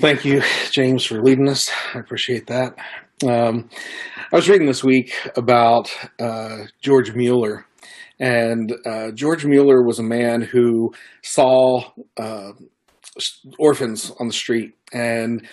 [0.00, 1.70] Thank you, James, for leading us.
[1.94, 2.74] I appreciate that.
[3.28, 3.68] Um,
[4.32, 7.66] I was reading this week about uh, George Mueller,
[8.18, 11.82] and uh, George Mueller was a man who saw
[12.16, 12.52] uh,
[13.58, 15.46] orphans on the street, and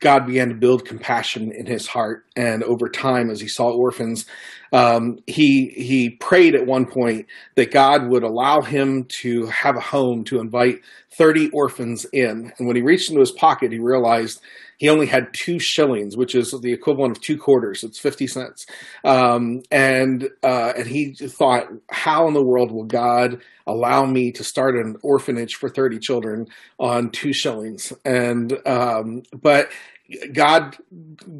[0.00, 2.24] God began to build compassion in his heart.
[2.34, 4.26] And over time, as he saw orphans,
[4.72, 7.26] um, he he prayed at one point
[7.56, 10.80] that God would allow him to have a home to invite
[11.12, 12.52] 30 orphans in.
[12.58, 14.40] And when he reached into his pocket, he realized
[14.80, 17.84] he only had two shillings, which is the equivalent of two quarters.
[17.84, 18.64] It's 50 cents.
[19.04, 24.42] Um, and, uh, and he thought, how in the world will God allow me to
[24.42, 26.46] start an orphanage for 30 children
[26.78, 27.92] on two shillings?
[28.06, 29.68] And, um, but
[30.32, 30.76] God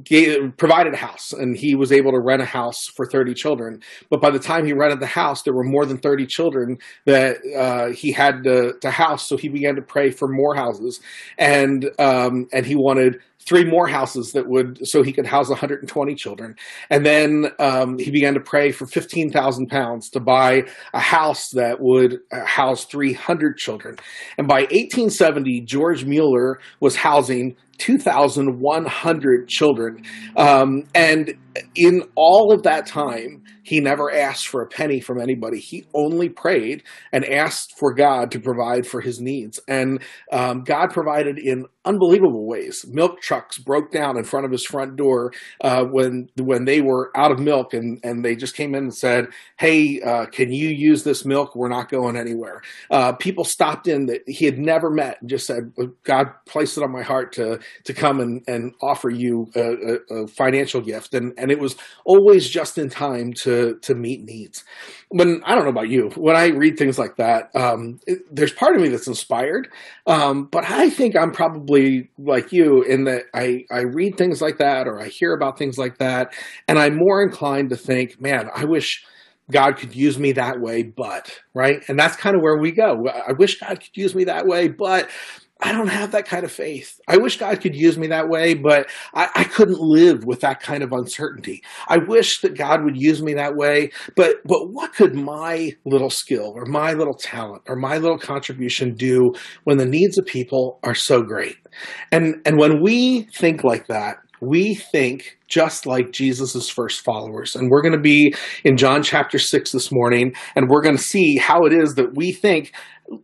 [0.05, 3.83] gave, provided a house and he was able to rent a house for 30 children.
[4.11, 7.39] But by the time he rented the house, there were more than 30 children that
[7.57, 9.29] uh, he had to, to, house.
[9.29, 11.01] So he began to pray for more houses.
[11.39, 16.15] And, um, and he wanted three more houses that would so he could house 120
[16.15, 16.55] children
[16.91, 20.63] and then um, he began to pray for 15000 pounds to buy
[20.93, 23.97] a house that would uh, house 300 children
[24.37, 30.05] and by 1870 george mueller was housing 2,100 children.
[30.37, 31.35] Um, and
[31.75, 35.59] in all of that time, he never asked for a penny from anybody.
[35.59, 39.61] He only prayed and asked for God to provide for his needs.
[39.69, 42.85] And um, God provided in unbelievable ways.
[42.89, 47.11] Milk trucks broke down in front of his front door uh, when when they were
[47.17, 49.27] out of milk, and and they just came in and said,
[49.59, 51.55] "Hey, uh, can you use this milk?
[51.55, 55.47] We're not going anywhere." Uh, people stopped in that he had never met and just
[55.47, 59.61] said, "God placed it on my heart to to come and, and offer you a,
[59.61, 64.25] a, a financial gift," and and it was always just in time to to meet
[64.25, 64.65] needs.
[65.09, 68.53] When I don't know about you, when I read things like that, um, it, there's
[68.53, 69.69] part of me that's inspired,
[70.07, 74.59] um, but I think I'm probably like you in that I I read things like
[74.59, 76.33] that or I hear about things like that,
[76.69, 79.05] and I'm more inclined to think, man, I wish.
[79.51, 81.83] God could use me that way, but, right?
[81.89, 83.09] And that's kind of where we go.
[83.09, 85.11] I wish God could use me that way, but
[85.63, 87.01] I don't have that kind of faith.
[87.09, 90.61] I wish God could use me that way, but I, I, couldn't live with that
[90.61, 91.63] kind of uncertainty.
[91.89, 96.11] I wish that God would use me that way, but but what could my little
[96.11, 99.33] skill or my little talent or my little contribution do
[99.65, 101.57] when the needs of people are so great?
[102.11, 107.55] And and when we think like that, we think just like Jesus' first followers.
[107.55, 108.35] And we're going to be
[108.65, 112.17] in John chapter 6 this morning, and we're going to see how it is that
[112.17, 112.73] we think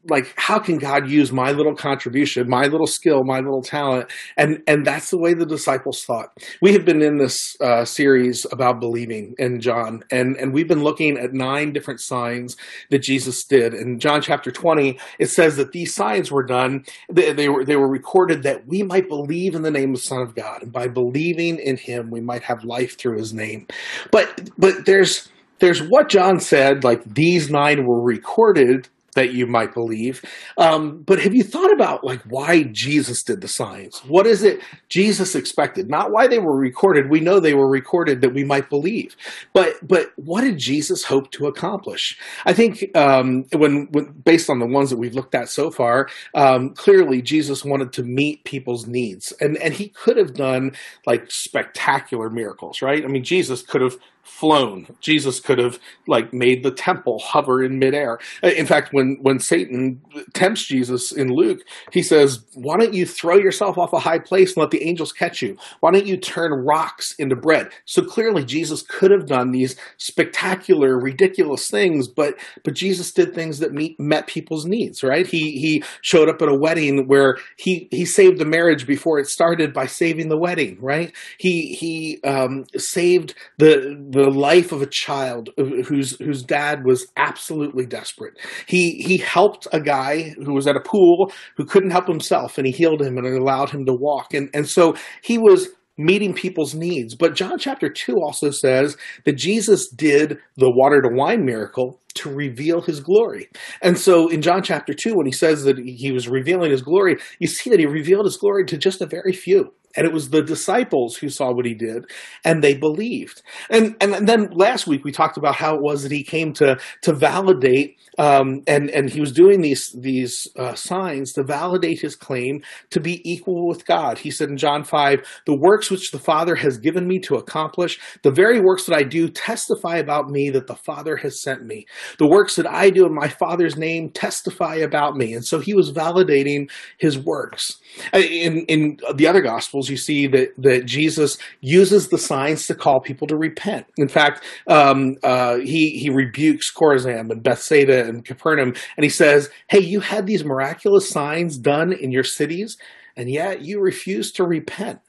[0.09, 4.11] like how can god use my little contribution my little skill my little talent?
[4.37, 6.37] And and that's the way the disciples thought.
[6.61, 10.83] We have been in this uh, series about believing in john and and we've been
[10.83, 12.57] looking at nine different signs
[12.91, 13.75] that jesus did.
[13.75, 17.77] In john chapter 20 it says that these signs were done they, they were they
[17.77, 20.73] were recorded that we might believe in the name of the son of god and
[20.73, 23.67] by believing in him we might have life through his name.
[24.11, 29.75] But but there's there's what John said, like these nine were recorded that you might
[29.75, 30.23] believe.
[30.59, 33.99] Um, but have you thought about like why Jesus did the signs?
[34.01, 35.89] What is it Jesus expected?
[35.91, 37.11] Not why they were recorded.
[37.11, 39.17] We know they were recorded that we might believe,
[39.53, 42.19] but but what did Jesus hope to accomplish?
[42.45, 46.09] I think um, when, when, based on the ones that we've looked at so far,
[46.35, 50.73] um, clearly Jesus wanted to meet people's needs, and and he could have done
[51.07, 53.03] like spectacular miracles, right?
[53.03, 54.87] I mean, Jesus could have flown.
[55.01, 58.19] Jesus could have like made the temple hover in midair.
[58.43, 60.03] Uh, in fact, when when Satan
[60.35, 61.61] tempts Jesus in Luke,
[61.93, 65.13] he says, "Why don't you throw yourself off a high place and let the angels
[65.13, 65.57] catch you?
[65.81, 70.99] Why don't you turn rocks into bread?" So clearly, Jesus could have done these spectacular,
[70.99, 72.35] ridiculous things, but
[72.65, 75.03] but Jesus did things that meet, met people's needs.
[75.03, 75.27] Right?
[75.27, 79.29] He he showed up at a wedding where he he saved the marriage before it
[79.29, 80.79] started by saving the wedding.
[80.81, 81.15] Right?
[81.39, 87.87] He he um, saved the the life of a child whose whose dad was absolutely
[87.87, 88.39] desperate.
[88.67, 92.67] He he helped a guy who was at a pool who couldn't help himself, and
[92.67, 94.35] he healed him and allowed him to walk.
[94.35, 95.69] And and so he was
[95.99, 97.15] meeting people's needs.
[97.15, 102.33] But John chapter 2 also says that Jesus did the water to wine miracle to
[102.33, 103.49] reveal his glory.
[103.83, 107.17] And so in John chapter 2, when he says that he was revealing his glory,
[107.39, 109.73] you see that he revealed his glory to just a very few.
[109.97, 112.05] And it was the disciples who saw what he did
[112.45, 113.43] and they believed.
[113.71, 116.79] And, and then last week we talked about how it was that he came to,
[117.03, 122.17] to validate um, and and he was doing these these uh, signs to validate his
[122.17, 124.19] claim to be equal with God.
[124.19, 127.99] He said in John five, "The works which the Father has given me to accomplish,
[128.23, 131.87] the very works that I do, testify about me that the Father has sent me."
[132.19, 135.35] The works that I do in my Father's name testify about me.
[135.35, 137.79] And so he was validating his works.
[138.15, 142.75] Uh, in, in the other Gospels, you see that, that Jesus uses the signs to
[142.75, 143.87] call people to repent.
[143.97, 149.51] In fact, um, uh, he, he rebukes Chorazin and Bethsaida and Capernaum, and he says,
[149.69, 152.77] Hey, you had these miraculous signs done in your cities,
[153.17, 155.01] and yet you refuse to repent.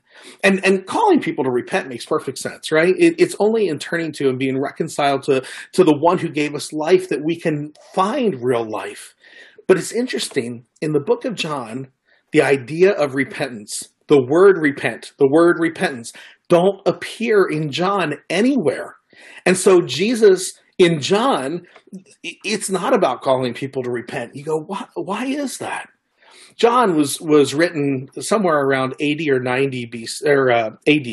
[0.44, 2.96] And and calling people to repent makes perfect sense, right?
[2.98, 6.56] It, it's only in turning to and being reconciled to to the one who gave
[6.56, 9.16] us life that we can find real life.
[9.68, 11.90] But it's interesting in the book of John,
[12.32, 16.14] the idea of repentance, the word repent, the word repentance,
[16.50, 18.96] don't appear in John anywhere.
[19.46, 21.66] And so Jesus in John,
[22.24, 24.36] it's not about calling people to repent.
[24.36, 25.90] You go, why, why is that?
[26.56, 31.08] John was was written somewhere around 80 or 90 BC, or uh, AD,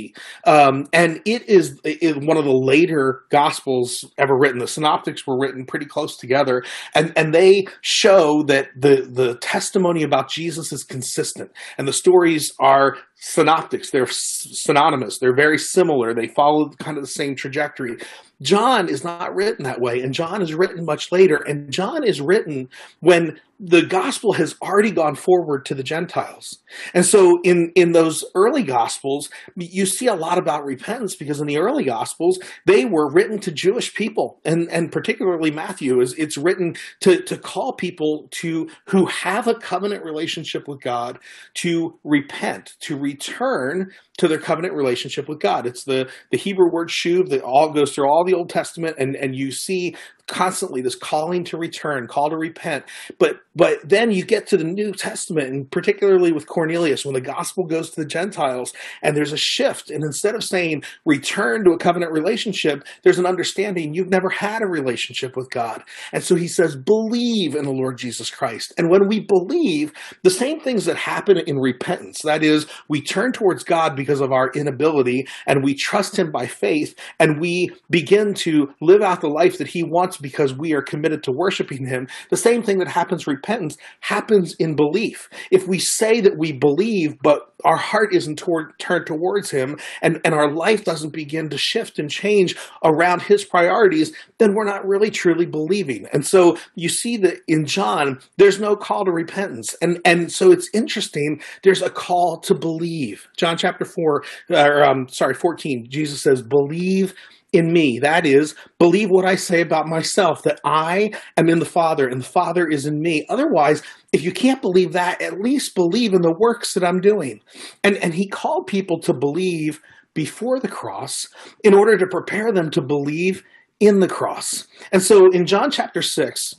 [0.47, 4.59] um, and it is it, one of the later gospels ever written.
[4.59, 10.03] The synoptics were written pretty close together, and and they show that the the testimony
[10.03, 13.91] about Jesus is consistent, and the stories are synoptics.
[13.91, 15.19] They're synonymous.
[15.19, 16.12] They're very similar.
[16.12, 17.97] They follow kind of the same trajectory.
[18.43, 21.37] John is not written that way, and John is written much later.
[21.37, 22.69] And John is written
[23.00, 26.59] when the gospel has already gone forward to the Gentiles.
[26.93, 31.47] And so in, in those early gospels, you see a lot about repentance because in
[31.47, 34.41] the early gospels, they were written to Jewish people.
[34.44, 39.55] And, and particularly Matthew is it's written to, to call people to who have a
[39.55, 41.19] covenant relationship with God
[41.55, 45.66] to repent, to return to their covenant relationship with God.
[45.66, 49.16] It's the, the Hebrew word shuv that all goes through all the Old Testament, and,
[49.16, 49.96] and you see
[50.26, 52.84] constantly this calling to return, call to repent.
[53.19, 57.20] But but then you get to the New Testament, and particularly with Cornelius, when the
[57.20, 58.72] gospel goes to the Gentiles,
[59.02, 63.26] and there's a shift, and instead of saying return to a covenant relationship, there's an
[63.26, 65.82] understanding you've never had a relationship with God.
[66.12, 68.72] And so he says, believe in the Lord Jesus Christ.
[68.78, 73.32] And when we believe, the same things that happen in repentance, that is, we turn
[73.32, 78.35] towards God because of our inability, and we trust him by faith, and we begin
[78.35, 82.06] to live out the life that he wants because we are committed to worshiping him.
[82.29, 85.31] The same thing that happens repentance happens in belief.
[85.51, 90.20] If we say that we believe, but our heart isn't toward, turned towards him and,
[90.25, 94.87] and our life doesn't begin to shift and change around his priorities, then we're not
[94.87, 96.06] really truly believing.
[96.12, 99.75] And so you see that in John, there's no call to repentance.
[99.81, 101.40] And, and so it's interesting.
[101.62, 103.28] There's a call to believe.
[103.37, 107.14] John chapter 4, or um, sorry, 14, Jesus says, believe
[107.55, 107.99] in me.
[107.99, 112.21] That is, believe what I say about myself, that I am in the Father and
[112.21, 113.25] the Father is in me.
[113.29, 117.41] Otherwise, if you can't believe that, at least believe in the works that I'm doing.
[117.83, 119.81] And, and he called people to believe
[120.15, 121.29] before the cross
[121.62, 123.43] in order to prepare them to believe
[123.81, 124.67] in the cross.
[124.93, 126.55] And so in John chapter 6,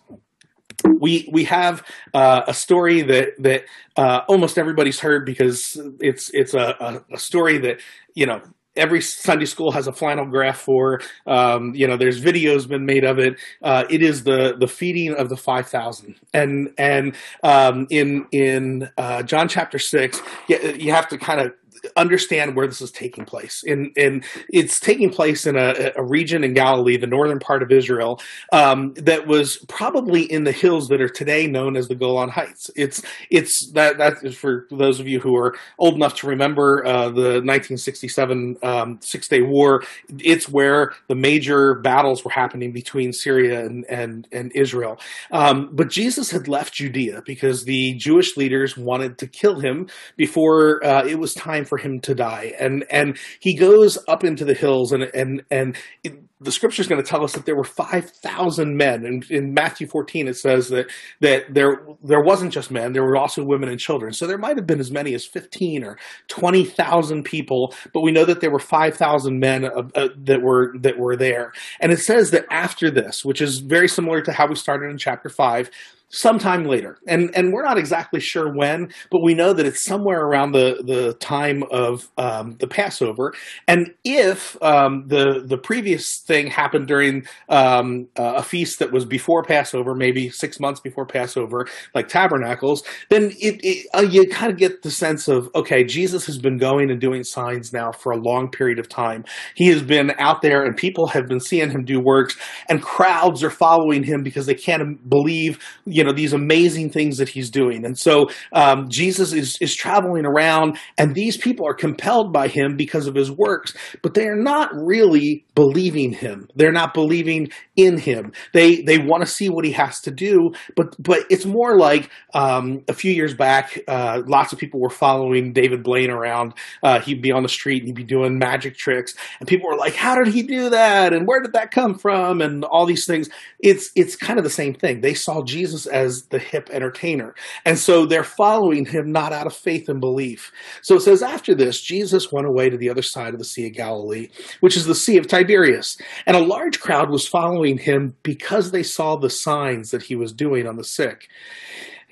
[1.00, 3.64] we we have uh, a story that that
[3.96, 7.80] uh, almost everybody's heard because it's it's a, a, a story that
[8.14, 8.42] you know
[8.75, 11.01] every Sunday school has a flannel graph for.
[11.25, 13.38] Um, you know, there's videos been made of it.
[13.62, 18.89] Uh, it is the the feeding of the five thousand, and and um, in in
[18.98, 21.54] uh, John chapter six, you, you have to kind of
[21.96, 23.64] understand where this is taking place.
[23.66, 27.72] And, and it's taking place in a, a, region in Galilee, the northern part of
[27.72, 28.22] Israel,
[28.54, 32.70] um, that was probably in the hills that are today known as the Golan Heights.
[32.76, 36.86] It's it's that that is for those of you who are old enough to remember
[36.86, 39.84] uh, the 1967 um, Six Day War.
[40.20, 45.00] It's where the major battles were happening between Syria and and, and Israel.
[45.32, 49.88] Um, but Jesus had left Judea because the Jewish leaders wanted to kill him
[50.18, 52.53] before uh, it was time for for him to die.
[52.60, 56.88] And and he goes up into the hills and and and it, the scripture is
[56.88, 59.05] going to tell us that there were 5,000 men.
[59.05, 60.91] And in Matthew 14, it says that,
[61.22, 64.12] that there, there wasn't just men, there were also women and children.
[64.12, 68.25] So there might have been as many as 15 or 20,000 people, but we know
[68.25, 71.53] that there were 5,000 men uh, uh, that were, that were there.
[71.79, 74.98] And it says that after this, which is very similar to how we started in
[74.98, 75.72] chapter 5,
[76.15, 76.98] sometime later.
[77.07, 80.81] And and we're not exactly sure when, but we know that it's somewhere around the
[80.86, 83.34] the time of um, the Passover.
[83.67, 89.43] And if um, the the previous thing happened during um, a feast that was before
[89.43, 94.57] Passover, maybe six months before Passover, like Tabernacles, then it, it uh, you kind of
[94.57, 98.17] get the sense of okay, Jesus has been going and doing signs now for a
[98.17, 99.25] long period of time.
[99.55, 102.38] He has been out there, and people have been seeing him do works,
[102.69, 107.30] and crowds are following him because they can't believe you know these amazing things that
[107.30, 107.86] he's doing.
[107.86, 112.76] And so um, Jesus is is traveling around, and these people are compelled by him
[112.76, 116.48] because of his works, but they are not really believing him.
[116.56, 118.32] They're not believing in him.
[118.54, 122.10] They they want to see what he has to do, but but it's more like
[122.34, 126.54] um, a few years back, uh, lots of people were following David Blaine around.
[126.84, 129.78] Uh, he'd be on the street and he'd be doing magic tricks, and people were
[129.78, 131.14] like, "How did he do that?
[131.14, 133.30] And where did that come from?" And all these things.
[133.60, 135.02] It's it's kind of the same thing.
[135.02, 139.56] They saw Jesus as the hip entertainer, and so they're following him not out of
[139.56, 140.51] faith and belief.
[140.82, 143.68] So it says after this, Jesus went away to the other side of the Sea
[143.68, 148.15] of Galilee, which is the Sea of Tiberias, and a large crowd was following him
[148.24, 151.27] because they saw the signs that he was doing on the sick.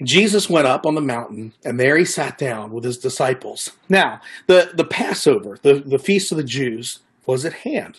[0.03, 3.72] Jesus went up on the mountain, and there he sat down with his disciples.
[3.88, 7.98] Now, the, the Passover, the, the feast of the Jews, was at hand.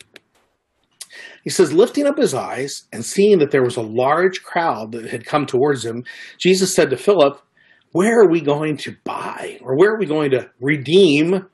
[1.45, 5.11] He says, lifting up his eyes and seeing that there was a large crowd that
[5.11, 6.05] had come towards him,
[6.39, 7.41] Jesus said to Philip,
[7.93, 11.47] Where are we going to buy, or where are we going to redeem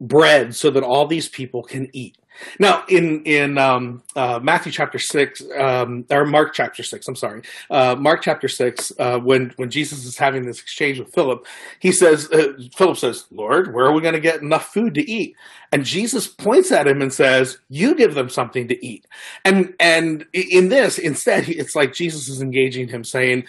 [0.00, 2.16] bread so that all these people can eat?
[2.58, 7.42] Now, in in um, uh, Matthew chapter six, um, or Mark chapter six, I'm sorry,
[7.70, 11.46] uh, Mark chapter six, uh, when when Jesus is having this exchange with Philip,
[11.78, 15.10] he says, uh, Philip says, "Lord, where are we going to get enough food to
[15.10, 15.36] eat?"
[15.72, 19.06] And Jesus points at him and says, "You give them something to eat."
[19.44, 23.44] And and in this, instead, it's like Jesus is engaging him, saying,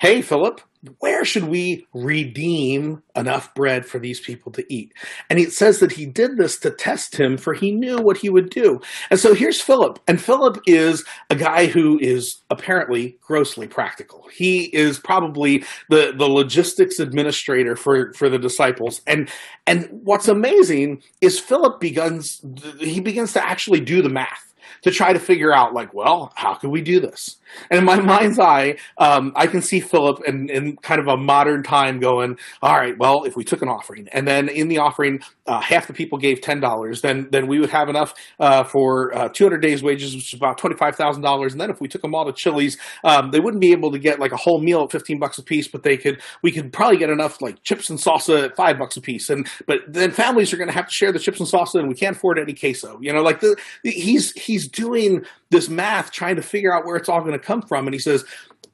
[0.00, 0.60] "Hey, Philip,
[0.98, 4.94] where should we redeem enough bread for these people to eat?
[5.28, 8.30] And it says that he did this to test him, for he knew what he
[8.30, 8.80] would do.
[9.10, 9.98] And so here's Philip.
[10.08, 14.26] And Philip is a guy who is apparently grossly practical.
[14.32, 19.02] He is probably the, the logistics administrator for, for the disciples.
[19.06, 19.30] And
[19.66, 22.44] and what's amazing is Philip begins
[22.80, 24.49] he begins to actually do the math
[24.82, 27.36] to try to figure out like, well, how could we do this?
[27.70, 31.16] And in my mind's eye, um, I can see Philip in, in kind of a
[31.16, 34.78] modern time going, all right, well, if we took an offering and then in the
[34.78, 39.14] offering, uh, half the people gave $10, then, then we would have enough uh, for
[39.16, 41.52] uh, 200 days wages, which is about $25,000.
[41.52, 43.98] And then if we took them all to Chili's, um, they wouldn't be able to
[43.98, 46.72] get like a whole meal at 15 bucks a piece, but they could, we could
[46.72, 49.28] probably get enough like chips and salsa at five bucks a piece.
[49.28, 51.88] And, but then families are going to have to share the chips and salsa and
[51.88, 56.36] we can't afford any queso, you know, like the, he's, he's doing this math trying
[56.36, 57.86] to figure out where it's all going to come from.
[57.86, 58.24] And he says,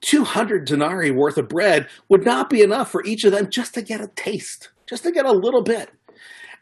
[0.03, 3.83] 200 denarii worth of bread would not be enough for each of them just to
[3.83, 5.91] get a taste, just to get a little bit.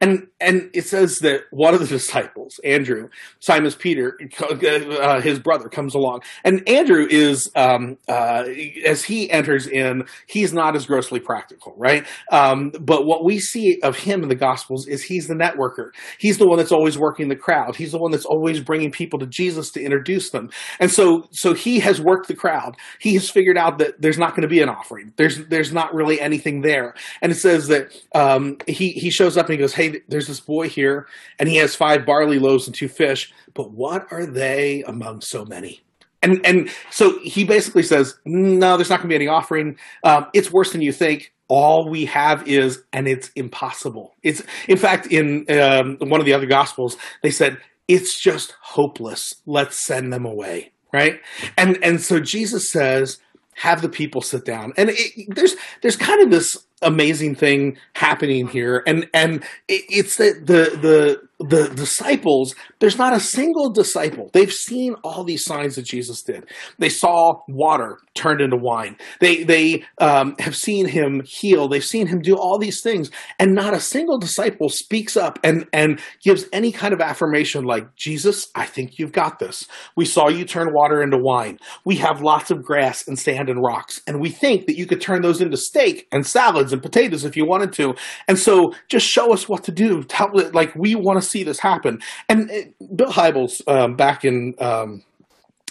[0.00, 3.08] And and it says that one of the disciples, Andrew,
[3.40, 8.44] Simon's Peter, uh, his brother, comes along, and Andrew is um, uh,
[8.84, 12.06] as he enters in, he's not as grossly practical, right?
[12.30, 15.90] Um, but what we see of him in the Gospels is he's the networker.
[16.18, 17.76] He's the one that's always working the crowd.
[17.76, 20.50] He's the one that's always bringing people to Jesus to introduce them.
[20.80, 22.76] And so so he has worked the crowd.
[22.98, 25.12] He has figured out that there's not going to be an offering.
[25.16, 26.94] There's there's not really anything there.
[27.22, 30.40] And it says that um, he he shows up and he goes, "Hey, there's this
[30.40, 31.06] boy here,
[31.38, 35.44] and he has five barley loaves and two fish, but what are they among so
[35.44, 35.80] many?
[36.22, 39.76] And and so he basically says, no, there's not going to be any offering.
[40.02, 41.32] Um, it's worse than you think.
[41.48, 44.14] All we have is, and it's impossible.
[44.22, 49.34] It's in fact in um, one of the other gospels they said it's just hopeless.
[49.44, 51.20] Let's send them away, right?
[51.58, 53.18] And and so Jesus says,
[53.56, 54.72] have the people sit down.
[54.76, 60.16] And it, there's there's kind of this amazing thing happening here, and and it, it's
[60.16, 64.30] that the the the disciples, there's not a single disciple.
[64.32, 66.44] They've seen all these signs that Jesus did.
[66.78, 68.96] They saw water turned into wine.
[69.20, 71.68] They they um, have seen him heal.
[71.68, 75.66] They've seen him do all these things, and not a single disciple speaks up and
[75.72, 78.48] and gives any kind of affirmation like Jesus.
[78.54, 79.66] I think you've got this.
[79.96, 81.58] We saw you turn water into wine.
[81.84, 85.00] We have lots of grass and sand and rocks, and we think that you could
[85.00, 87.94] turn those into steak and salads and potatoes if you wanted to.
[88.28, 90.02] And so, just show us what to do.
[90.02, 92.00] Tell like we want to see this happen.
[92.28, 95.02] And it, Bill Hybels, um, back in um,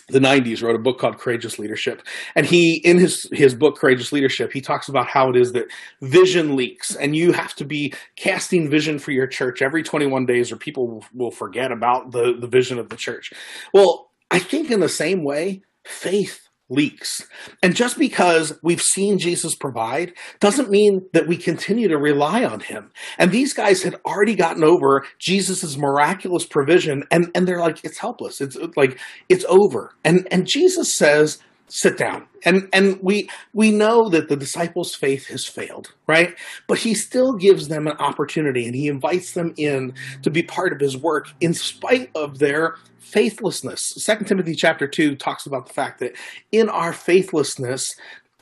[0.10, 2.02] the 90s wrote a book called courageous leadership
[2.36, 5.66] and he in his his book courageous leadership he talks about how it is that
[6.02, 10.52] vision leaks and you have to be casting vision for your church every 21 days
[10.52, 13.32] or people will, will forget about the the vision of the church
[13.74, 17.28] well i think in the same way faith leaks.
[17.62, 22.62] And just because we've seen Jesus provide doesn't mean that we continue to rely on
[22.62, 22.92] him.
[23.18, 28.00] And these guys had already gotten over Jesus's miraculous provision and, and they're like, it's
[28.00, 28.42] helpless.
[28.42, 28.98] It's like,
[29.30, 29.94] it's over.
[30.04, 31.40] And, and Jesus says,
[31.74, 32.28] sit down.
[32.46, 36.36] And, and we, we know that the disciples' faith has failed, right?
[36.68, 40.72] But he still gives them an opportunity and he invites them in to be part
[40.72, 43.96] of his work in spite of their faithlessness.
[43.98, 46.16] Second Timothy chapter 2 talks about the fact that
[46.52, 47.96] in our faithlessness,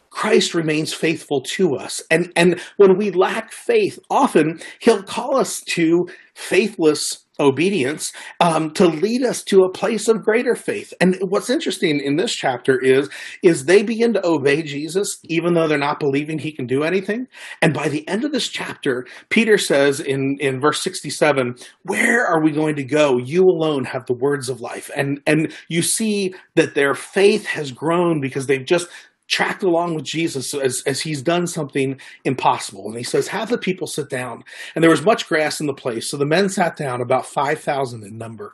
[0.10, 2.02] Christ remains faithful to us.
[2.12, 8.88] And, and when we lack faith, often he'll call us to faithless obedience um, to
[8.88, 10.94] lead us to a place of greater faith.
[11.02, 13.10] And what's interesting in this chapter is
[13.44, 17.28] is they begin to obey Jesus even though they're not believing he can do anything.
[17.62, 22.44] And by the end of this chapter, Peter says in in verse 67, "Where are
[22.44, 23.18] we going to go?
[23.18, 27.72] You alone have the words of life." And and you see that their faith has
[27.72, 28.88] grown because they've just
[29.32, 32.88] tracked along with Jesus as, as he's done something impossible.
[32.88, 34.44] And he says, Have the people sit down.
[34.76, 36.10] And there was much grass in the place.
[36.10, 38.54] So the men sat down, about 5,000 in number.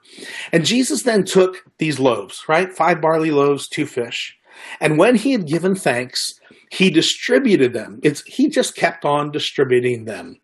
[0.54, 2.72] And Jesus then took these loaves, right?
[2.72, 4.38] Five barley loaves, two fish.
[4.80, 8.00] And when he had given thanks, he distributed them.
[8.04, 10.38] It's, he just kept on distributing them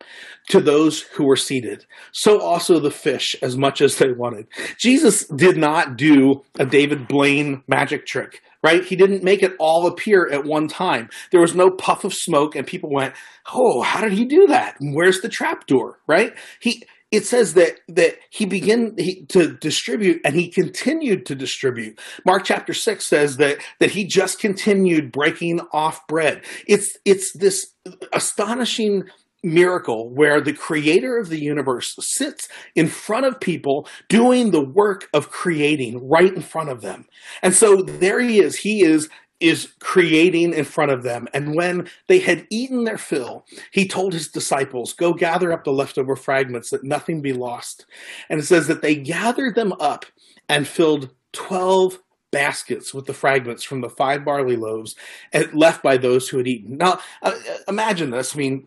[0.48, 1.84] to those who were seated.
[2.12, 4.46] So also the fish, as much as they wanted.
[4.78, 8.82] Jesus did not do a David Blaine magic trick right?
[8.82, 11.10] He didn't make it all appear at one time.
[11.30, 13.14] There was no puff of smoke, and people went,
[13.52, 14.76] "Oh, how did he do that?
[14.80, 16.34] where's the trap door?" Right?
[16.58, 22.00] He it says that that he began he, to distribute and he continued to distribute.
[22.24, 26.42] Mark chapter six says that that he just continued breaking off bread.
[26.66, 27.72] It's it's this
[28.12, 29.04] astonishing
[29.44, 35.08] miracle where the creator of the universe sits in front of people doing the work
[35.12, 37.06] of creating right in front of them.
[37.42, 38.56] And so there he is.
[38.56, 39.08] He is
[39.40, 41.28] is creating in front of them.
[41.34, 45.72] And when they had eaten their fill, he told his disciples, Go gather up the
[45.72, 47.84] leftover fragments that nothing be lost.
[48.30, 50.06] And it says that they gathered them up
[50.48, 51.98] and filled 12
[52.30, 54.96] baskets with the fragments from the five barley loaves
[55.52, 56.78] left by those who had eaten.
[56.78, 57.32] Now, uh,
[57.68, 58.34] imagine this.
[58.34, 58.66] I mean,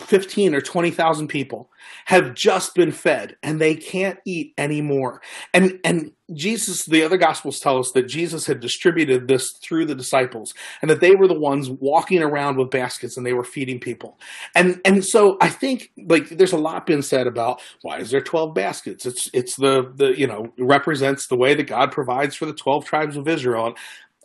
[0.00, 1.70] 15 or 20,000 people
[2.06, 5.20] have just been fed and they can't eat anymore.
[5.52, 9.94] And and Jesus the other gospels tell us that Jesus had distributed this through the
[9.94, 13.80] disciples and that they were the ones walking around with baskets and they were feeding
[13.80, 14.18] people.
[14.54, 18.20] And and so I think like there's a lot been said about why is there
[18.20, 19.06] 12 baskets?
[19.06, 22.84] It's it's the the you know represents the way that God provides for the 12
[22.84, 23.66] tribes of Israel.
[23.66, 23.76] And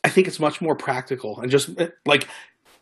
[0.04, 1.70] I think it's much more practical and just
[2.06, 2.28] like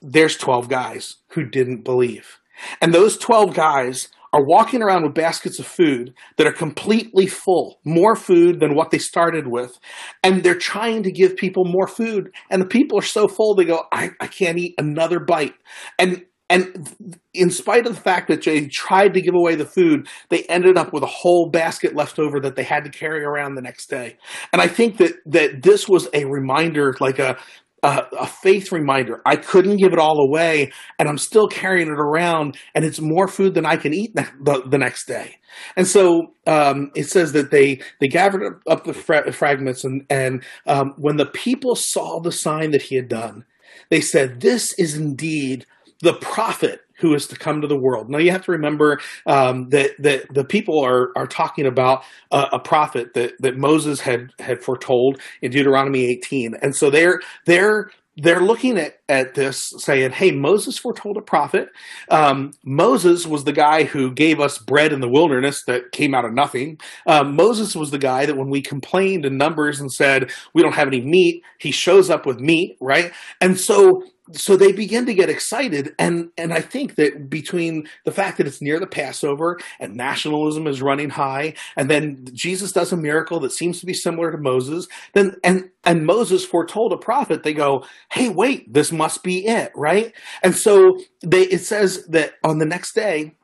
[0.01, 2.39] there's 12 guys who didn't believe
[2.81, 7.79] and those 12 guys are walking around with baskets of food that are completely full,
[7.85, 9.79] more food than what they started with.
[10.23, 12.31] And they're trying to give people more food.
[12.49, 15.53] And the people are so full, they go, I, I can't eat another bite.
[15.97, 16.93] And and
[17.33, 20.77] in spite of the fact that they tried to give away the food, they ended
[20.77, 23.89] up with a whole basket left over that they had to carry around the next
[23.89, 24.17] day.
[24.53, 27.37] And I think that that this was a reminder, like a
[27.85, 29.21] a, a, faith reminder.
[29.25, 33.27] I couldn't give it all away, and I'm still carrying it around, and it's more
[33.27, 35.37] food than I can eat the, the next day.
[35.75, 40.43] And so um, it says that they they gathered up the fra- fragments, and and
[40.65, 43.45] um, when the people saw the sign that he had done,
[43.89, 45.65] they said, "This is indeed
[46.01, 48.09] the prophet who is to come to the world.
[48.09, 52.47] Now you have to remember um, that that the people are are talking about a,
[52.53, 57.89] a, prophet that that Moses had had foretold in Deuteronomy 18, and so they're they're
[58.17, 61.69] they're looking at, at this saying, hey, Moses foretold a prophet.
[62.09, 66.23] Um, Moses was the guy who gave us bread in the wilderness that came out
[66.23, 66.79] of nothing.
[67.05, 70.75] Um, Moses was the guy that when we complained in Numbers and said, we don't
[70.75, 73.11] have any meat, he shows up with meat, right?
[73.41, 74.03] And so
[74.33, 78.47] so they begin to get excited and and i think that between the fact that
[78.47, 83.39] it's near the passover and nationalism is running high and then jesus does a miracle
[83.39, 87.53] that seems to be similar to moses then and and moses foretold a prophet they
[87.53, 92.57] go hey wait this must be it right and so they it says that on
[92.57, 93.35] the next day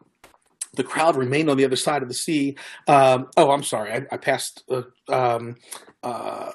[0.74, 4.02] the crowd remained on the other side of the sea um, oh i'm sorry i,
[4.12, 5.58] I passed uh, um,
[6.04, 6.52] uh,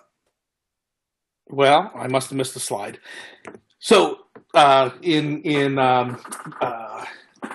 [1.48, 2.98] well, I must have missed a slide.
[3.86, 4.18] So
[4.52, 6.20] uh, in in um,
[6.60, 7.04] uh,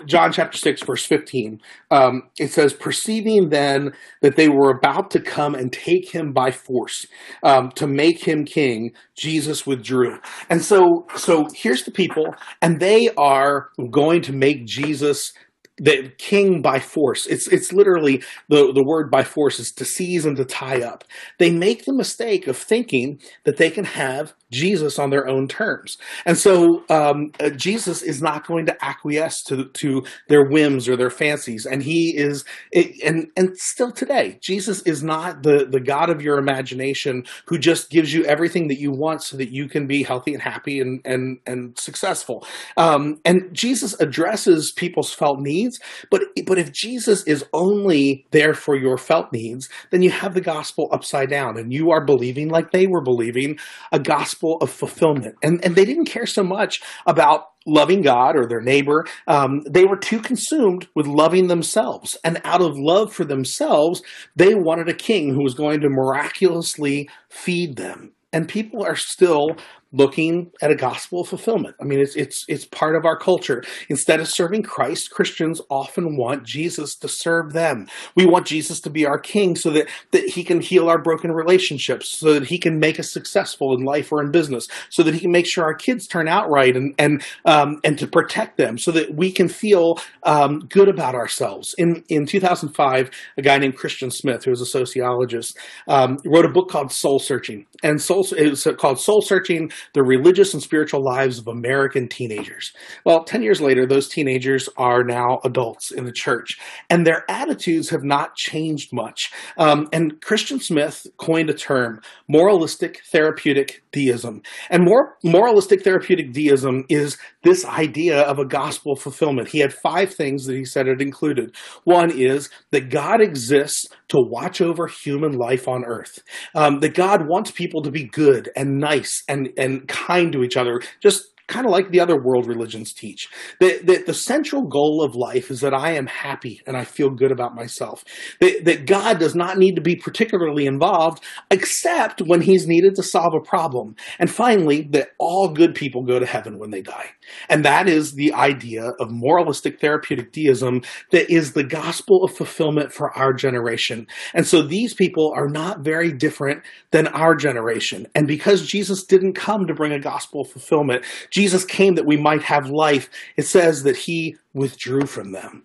[0.06, 1.60] John chapter six verse fifteen,
[1.92, 3.92] um, it says, "Perceiving then
[4.22, 7.06] that they were about to come and take him by force
[7.44, 13.10] um, to make him king, Jesus withdrew." And so, so here's the people, and they
[13.18, 15.34] are going to make Jesus
[15.82, 17.26] the king by force.
[17.26, 21.04] It's it's literally the the word by force is to seize and to tie up.
[21.40, 25.98] They make the mistake of thinking that they can have Jesus on their own terms,
[26.26, 30.96] and so um, uh, Jesus is not going to acquiesce to to their whims or
[30.96, 36.12] their fancies, and he is and and still today Jesus is not the the God
[36.12, 39.88] of your imagination who just gives you everything that you want so that you can
[39.88, 42.46] be healthy and happy and and and successful.
[42.78, 46.08] Um, and Jesus addresses people's felt needs needs.
[46.10, 50.42] But but if Jesus is only there for your felt needs, then you have the
[50.42, 53.58] gospel upside down, and you are believing like they were believing
[53.92, 55.36] a gospel of fulfillment.
[55.44, 59.06] And and they didn't care so much about loving God or their neighbor.
[59.28, 62.18] Um, they were too consumed with loving themselves.
[62.24, 64.02] And out of love for themselves,
[64.36, 68.14] they wanted a king who was going to miraculously feed them.
[68.34, 69.58] And people are still
[69.94, 71.76] looking at a gospel fulfillment.
[71.82, 73.64] I mean, it's it's it's part of our culture.
[73.90, 77.88] Instead of serving Christ, Christians often want Jesus to serve them.
[78.16, 81.32] We want Jesus to be our king so that that he can heal our broken
[81.32, 85.14] relationships, so that he can make us successful in life or in business, so that
[85.14, 88.58] he can make sure our kids turn out right and and um, and to protect
[88.58, 91.76] them, so that we can feel um, good about ourselves.
[91.78, 96.50] In in 2005, a guy named Christian Smith, who was a sociologist, um, wrote a
[96.50, 101.04] book called Soul Searching, and soul it was called Soul Searching the religious and spiritual
[101.04, 102.74] lives of American teenagers.
[103.06, 107.90] Well, 10 years later, those teenagers are now adults in the church, and their attitudes
[107.90, 109.32] have not changed much.
[109.58, 114.42] Um, and Christian Smith coined a term, moralistic therapeutic deism.
[114.70, 119.48] And more moralistic therapeutic deism is this idea of a gospel fulfillment.
[119.48, 121.56] He had five things that he said it included.
[121.84, 126.20] One is that God exists to watch over human life on earth.
[126.54, 130.58] Um, that God wants people to be good and nice and, and kind to each
[130.58, 133.28] other, just kind of like the other world religions teach.
[133.60, 137.10] That, that the central goal of life is that I am happy and I feel
[137.10, 138.04] good about myself.
[138.40, 143.04] That, that God does not need to be particularly involved except when he's needed to
[143.04, 143.96] solve a problem.
[144.18, 147.10] And finally, that all good people go to heaven when they die.
[147.50, 152.94] And that is the idea of moralistic therapeutic deism that is the gospel of fulfillment
[152.94, 154.08] for our generation.
[154.34, 158.08] And so these people are not very different than our generation.
[158.16, 161.04] And because Jesus didn't come to bring a gospel of fulfillment,
[161.42, 163.10] Jesus came that we might have life.
[163.36, 165.64] It says that he withdrew from them.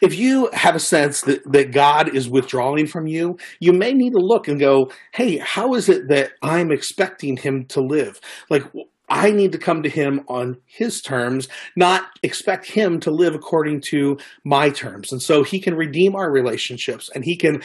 [0.00, 4.12] If you have a sense that, that God is withdrawing from you, you may need
[4.12, 8.22] to look and go, hey, how is it that I'm expecting him to live?
[8.48, 8.62] Like,
[9.08, 13.82] I need to come to him on his terms, not expect him to live according
[13.88, 15.12] to my terms.
[15.12, 17.62] And so he can redeem our relationships and he can,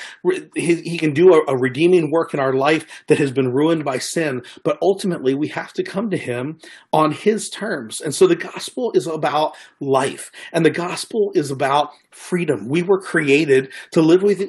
[0.56, 3.84] he, he can do a, a redeeming work in our life that has been ruined
[3.84, 4.42] by sin.
[4.64, 6.60] But ultimately we have to come to him
[6.92, 8.00] on his terms.
[8.02, 12.68] And so the gospel is about life and the gospel is about freedom.
[12.68, 14.44] We were created to live with,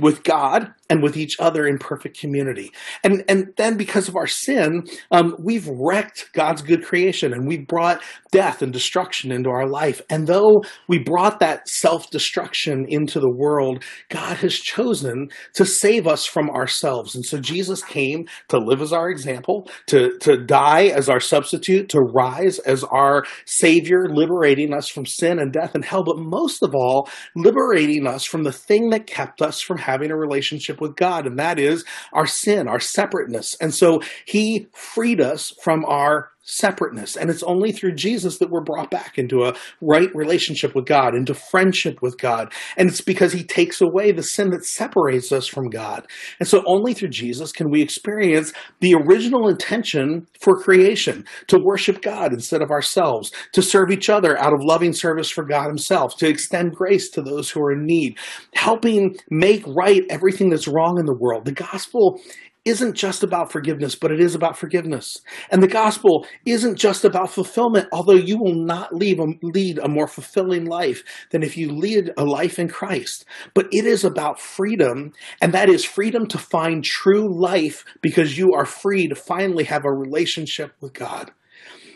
[0.00, 2.72] with God and with each other in perfect community.
[3.04, 7.66] And, and then because of our sin, um, we've wrecked God's good creation and we've
[7.66, 10.00] brought death and destruction into our life.
[10.10, 16.06] And though we brought that self destruction into the world, God has chosen to save
[16.06, 17.14] us from ourselves.
[17.14, 21.88] And so Jesus came to live as our example, to, to die as our substitute,
[21.90, 26.04] to rise as our savior, liberating us from sin and death and hell.
[26.04, 30.16] But most of all, liberating us from the thing that kept us from having a
[30.16, 33.54] relationship with God, and that is our sin, our separateness.
[33.60, 37.16] And so he freed us from our separateness.
[37.16, 41.14] And it's only through Jesus that we're brought back into a right relationship with God,
[41.14, 42.52] into friendship with God.
[42.76, 46.06] And it's because he takes away the sin that separates us from God.
[46.40, 52.00] And so only through Jesus can we experience the original intention for creation to worship
[52.00, 56.16] God instead of ourselves, to serve each other out of loving service for God himself,
[56.16, 58.18] to extend grace to those who are in need,
[58.54, 61.44] helping make right everything that's wrong in the world.
[61.44, 62.20] The gospel
[62.64, 65.16] isn't just about forgiveness, but it is about forgiveness.
[65.50, 69.88] And the gospel isn't just about fulfillment, although you will not leave a, lead a
[69.88, 73.24] more fulfilling life than if you lead a life in Christ.
[73.54, 78.52] But it is about freedom, and that is freedom to find true life because you
[78.54, 81.30] are free to finally have a relationship with God.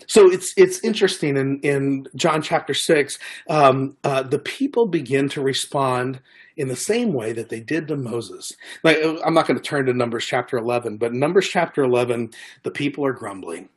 [0.07, 5.41] So it's it's interesting in in John chapter six, um, uh, the people begin to
[5.41, 6.21] respond
[6.57, 8.55] in the same way that they did to Moses.
[8.83, 12.71] Like, I'm not going to turn to Numbers chapter 11, but Numbers chapter 11, the
[12.71, 13.69] people are grumbling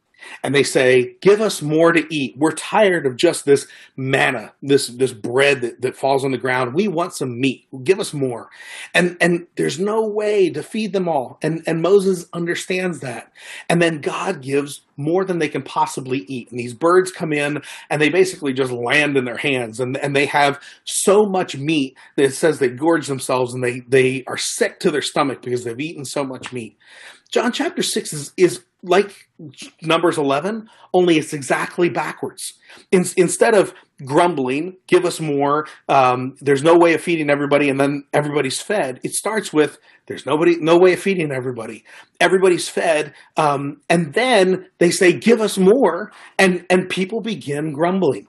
[0.44, 2.38] and they say, Give us more to eat.
[2.38, 6.74] We're tired of just this manna, this, this bread that, that falls on the ground.
[6.74, 7.68] We want some meat.
[7.84, 8.50] Give us more.
[8.94, 11.38] And, and there's no way to feed them all.
[11.42, 13.32] And, and Moses understands that.
[13.70, 16.50] And then God gives more than they can possibly eat.
[16.50, 19.80] And these birds come in and they basically just land in their hands.
[19.80, 23.82] And, and they have so much meat that it says they gorge themselves and they,
[23.82, 26.78] they are sick to their stomach because they've eaten so much meat.
[27.30, 29.28] John chapter 6 is, is like
[29.82, 32.54] Numbers 11, only it's exactly backwards.
[32.92, 33.74] In, instead of
[34.06, 39.00] grumbling, give us more, um, there's no way of feeding everybody, and then everybody's fed,
[39.04, 41.84] it starts with there's nobody, no way of feeding everybody.
[42.22, 48.28] Everybody's fed, um, and then they say, give us more, and, and people begin grumbling.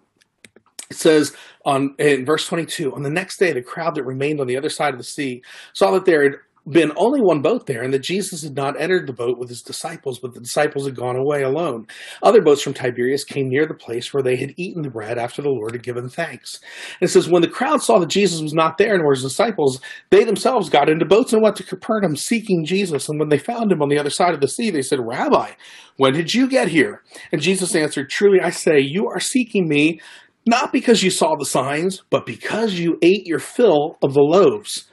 [0.90, 1.34] it says
[1.66, 4.68] on in verse 22 on the next day the crowd that remained on the other
[4.68, 5.42] side of the sea
[5.72, 6.34] saw that there had
[6.68, 9.62] been only one boat there, and that Jesus had not entered the boat with his
[9.62, 11.86] disciples, but the disciples had gone away alone.
[12.22, 15.42] Other boats from Tiberias came near the place where they had eaten the bread after
[15.42, 16.60] the Lord had given thanks.
[17.00, 19.22] And it says, When the crowd saw that Jesus was not there and were his
[19.22, 23.08] disciples, they themselves got into boats and went to Capernaum seeking Jesus.
[23.08, 25.52] And when they found him on the other side of the sea, they said, Rabbi,
[25.96, 27.02] when did you get here?
[27.32, 30.00] And Jesus answered, Truly I say, you are seeking me
[30.46, 34.84] not because you saw the signs, but because you ate your fill of the loaves.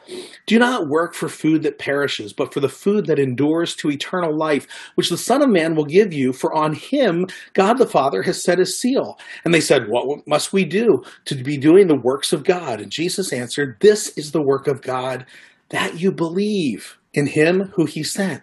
[0.47, 4.35] Do not work for food that perishes, but for the food that endures to eternal
[4.35, 8.23] life, which the Son of Man will give you, for on him God the Father
[8.23, 9.19] has set his seal.
[9.45, 12.81] And they said, What must we do to be doing the works of God?
[12.81, 15.25] And Jesus answered, This is the work of God,
[15.69, 18.41] that you believe in him who he sent.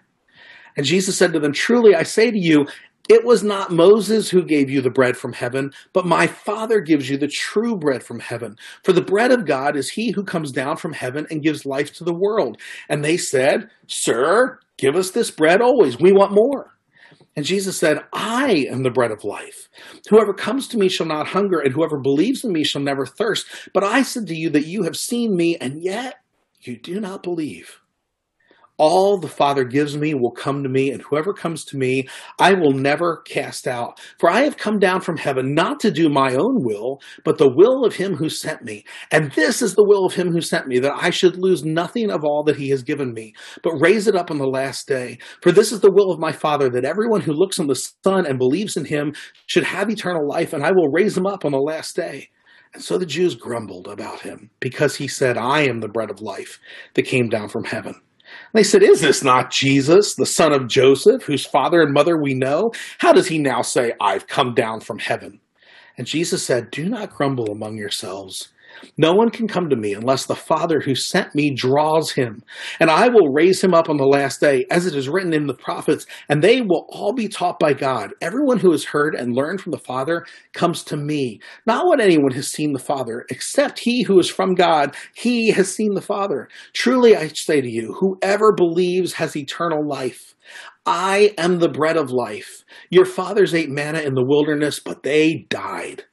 [0.77, 2.65] And Jesus said to them, Truly I say to you,
[3.09, 7.09] it was not Moses who gave you the bread from heaven, but my Father gives
[7.09, 8.55] you the true bread from heaven.
[8.83, 11.93] For the bread of God is he who comes down from heaven and gives life
[11.93, 12.57] to the world.
[12.89, 15.99] And they said, Sir, give us this bread always.
[15.99, 16.71] We want more.
[17.35, 19.69] And Jesus said, I am the bread of life.
[20.09, 23.45] Whoever comes to me shall not hunger, and whoever believes in me shall never thirst.
[23.73, 26.15] But I said to you that you have seen me, and yet
[26.61, 27.80] you do not believe.
[28.83, 32.07] All the Father gives me will come to me, and whoever comes to me,
[32.39, 33.99] I will never cast out.
[34.17, 37.47] For I have come down from heaven not to do my own will, but the
[37.47, 38.83] will of him who sent me.
[39.11, 42.09] And this is the will of him who sent me, that I should lose nothing
[42.09, 45.19] of all that he has given me, but raise it up on the last day.
[45.43, 48.25] For this is the will of my Father, that everyone who looks on the Son
[48.25, 49.13] and believes in him
[49.45, 52.29] should have eternal life, and I will raise him up on the last day.
[52.73, 56.19] And so the Jews grumbled about him, because he said, I am the bread of
[56.19, 56.59] life
[56.95, 57.93] that came down from heaven.
[58.53, 62.33] They said, Is this not Jesus, the son of Joseph, whose father and mother we
[62.33, 62.71] know?
[62.99, 65.39] How does he now say, I've come down from heaven?
[65.97, 68.49] And Jesus said, Do not grumble among yourselves.
[68.97, 72.43] No one can come to me unless the Father who sent me draws him.
[72.79, 75.47] And I will raise him up on the last day, as it is written in
[75.47, 78.13] the prophets, and they will all be taught by God.
[78.21, 81.39] Everyone who has heard and learned from the Father comes to me.
[81.65, 84.95] Not what anyone has seen the Father, except he who is from God.
[85.13, 86.49] He has seen the Father.
[86.73, 90.35] Truly I say to you, whoever believes has eternal life.
[90.85, 92.63] I am the bread of life.
[92.89, 96.05] Your fathers ate manna in the wilderness, but they died.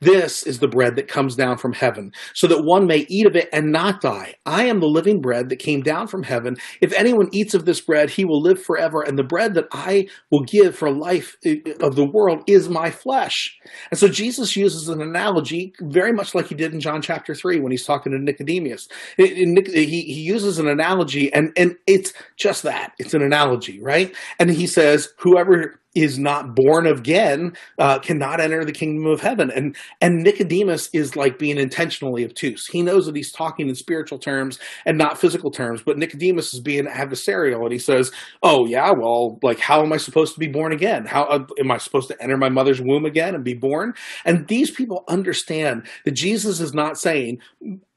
[0.00, 3.36] This is the bread that comes down from heaven, so that one may eat of
[3.36, 4.34] it and not die.
[4.44, 6.56] I am the living bread that came down from heaven.
[6.80, 9.02] If anyone eats of this bread, he will live forever.
[9.02, 12.68] And the bread that I will give for life eh, eh of the world is
[12.68, 13.56] my flesh.
[13.90, 17.60] And so Jesus uses an analogy very much like he did in John chapter 3
[17.60, 18.88] when he's talking to Nicodemus.
[19.18, 23.80] Eh, eh, he, he uses an analogy, and, and it's just that it's an analogy,
[23.80, 24.14] right?
[24.38, 29.50] And he says, Whoever is not born again uh, cannot enter the kingdom of heaven.
[29.50, 32.66] And and Nicodemus is like being intentionally obtuse.
[32.66, 35.82] He knows that he's talking in spiritual terms and not physical terms.
[35.82, 39.96] But Nicodemus is being adversarial, and he says, "Oh yeah, well, like how am I
[39.96, 41.06] supposed to be born again?
[41.06, 43.94] How uh, am I supposed to enter my mother's womb again and be born?"
[44.26, 47.40] And these people understand that Jesus is not saying,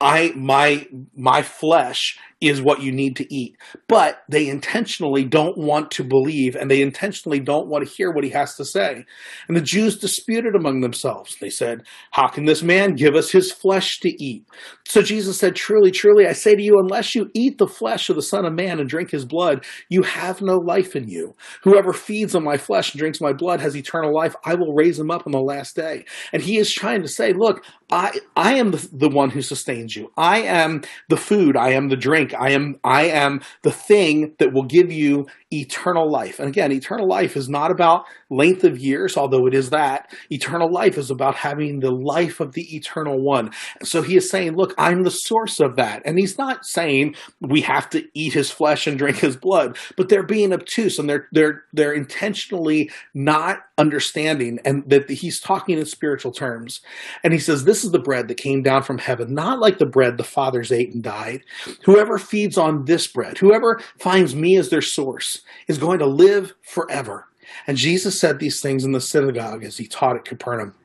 [0.02, 3.58] "I my my flesh is what you need to eat.
[3.88, 8.24] But they intentionally don't want to believe and they intentionally don't want to hear what
[8.24, 9.06] he has to say.
[9.48, 11.36] And the Jews disputed among themselves.
[11.42, 11.82] They said,
[12.12, 14.46] How can this man give us his flesh to eat?
[14.88, 18.16] So Jesus said, Truly, truly, I say to you, unless you eat the flesh of
[18.16, 21.36] the Son of Man and drink his blood, you have no life in you.
[21.64, 24.36] Whoever feeds on my flesh and drinks my blood has eternal life.
[24.46, 26.06] I will raise him up on the last day.
[26.32, 29.89] And he is trying to say, Look, I, I am the, the one who sustains
[29.96, 30.12] you.
[30.18, 31.56] I am the food.
[31.56, 32.34] I am the drink.
[32.34, 36.40] I am, I am the thing that will give you eternal life.
[36.40, 40.14] And again, eternal life is not about length of years, although it is that.
[40.30, 43.52] Eternal life is about having the life of the eternal one.
[43.82, 46.04] So he is saying, look, I'm the source of that.
[46.06, 50.10] And he's not saying we have to eat his flesh and drink his blood, but
[50.10, 55.86] they're being obtuse and they're, they're, they're intentionally not understanding and that he's talking in
[55.86, 56.82] spiritual terms.
[57.24, 59.86] And he says, this is the bread that came down from heaven, not like the
[59.86, 61.42] bread the fathers ate and died.
[61.86, 66.54] Whoever feeds on this bread, whoever finds me as their source, is going to live
[66.62, 67.28] forever.
[67.66, 70.76] And Jesus said these things in the synagogue as he taught at Capernaum.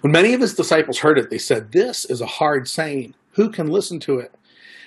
[0.00, 3.14] When many of his disciples heard it, they said, This is a hard saying.
[3.32, 4.32] Who can listen to it?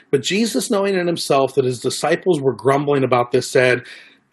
[0.09, 3.83] But Jesus, knowing in himself that his disciples were grumbling about this, said,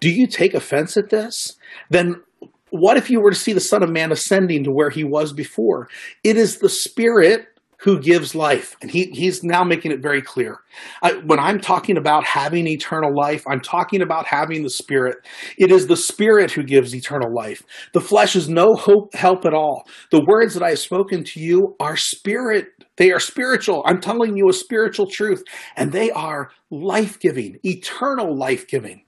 [0.01, 1.57] Do you take offense at this?
[1.91, 2.23] Then
[2.71, 5.33] what if you were to see the Son of Man ascending to where he was
[5.33, 5.89] before?
[6.23, 7.47] It is the Spirit
[7.85, 8.77] who gives life.
[8.81, 10.61] And he, he's now making it very clear.
[11.03, 15.19] I, when I'm talking about having eternal life, I'm talking about having the Spirit.
[15.59, 17.63] It is the Spirit who gives eternal life.
[17.93, 19.87] The flesh is no hope, help at all.
[20.11, 22.69] The words that I have spoken to you are spirit.
[22.97, 23.83] They are spiritual.
[23.85, 25.43] I'm telling you a spiritual truth,
[25.77, 29.04] and they are life giving, eternal life giving.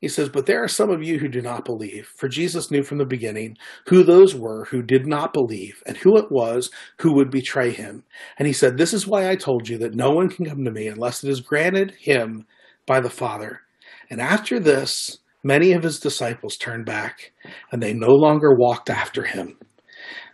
[0.00, 2.82] He says, But there are some of you who do not believe, for Jesus knew
[2.82, 3.56] from the beginning
[3.86, 8.04] who those were who did not believe and who it was who would betray him.
[8.38, 10.70] And he said, This is why I told you that no one can come to
[10.70, 12.46] me unless it is granted him
[12.86, 13.62] by the Father.
[14.08, 17.32] And after this, many of his disciples turned back,
[17.72, 19.58] and they no longer walked after him.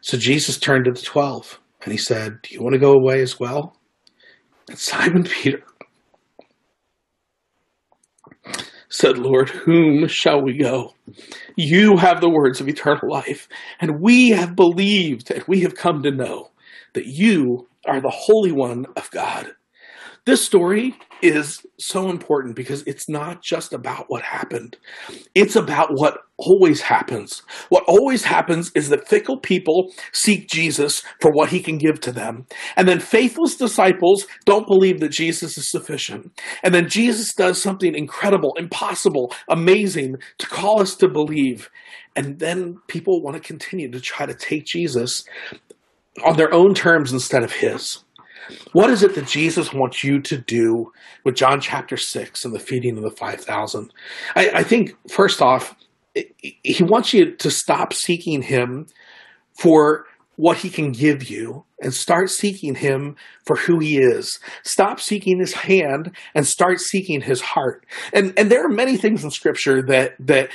[0.02, 3.22] So Jesus turned to the twelve, and he said, Do you want to go away
[3.22, 3.76] as well?
[4.68, 5.62] And Simon Peter
[8.94, 10.94] said, Lord, whom shall we go?
[11.56, 13.48] You have the words of eternal life,
[13.80, 16.52] and we have believed and we have come to know
[16.92, 19.50] that you are the Holy One of God.
[20.26, 24.78] This story is so important because it's not just about what happened.
[25.34, 27.42] It's about what always happens.
[27.68, 32.12] What always happens is that fickle people seek Jesus for what he can give to
[32.12, 32.46] them.
[32.74, 36.32] And then faithless disciples don't believe that Jesus is sufficient.
[36.62, 41.68] And then Jesus does something incredible, impossible, amazing to call us to believe.
[42.16, 45.26] And then people want to continue to try to take Jesus
[46.24, 48.04] on their own terms instead of his.
[48.72, 50.92] What is it that Jesus wants you to do
[51.24, 53.92] with John chapter 6 and the feeding of the 5,000?
[54.36, 55.74] I, I think, first off,
[56.62, 58.86] he wants you to stop seeking him
[59.58, 64.40] for what he can give you and start seeking him for who he is.
[64.62, 67.86] Stop seeking his hand and start seeking his heart.
[68.12, 70.50] And and there are many things in scripture that that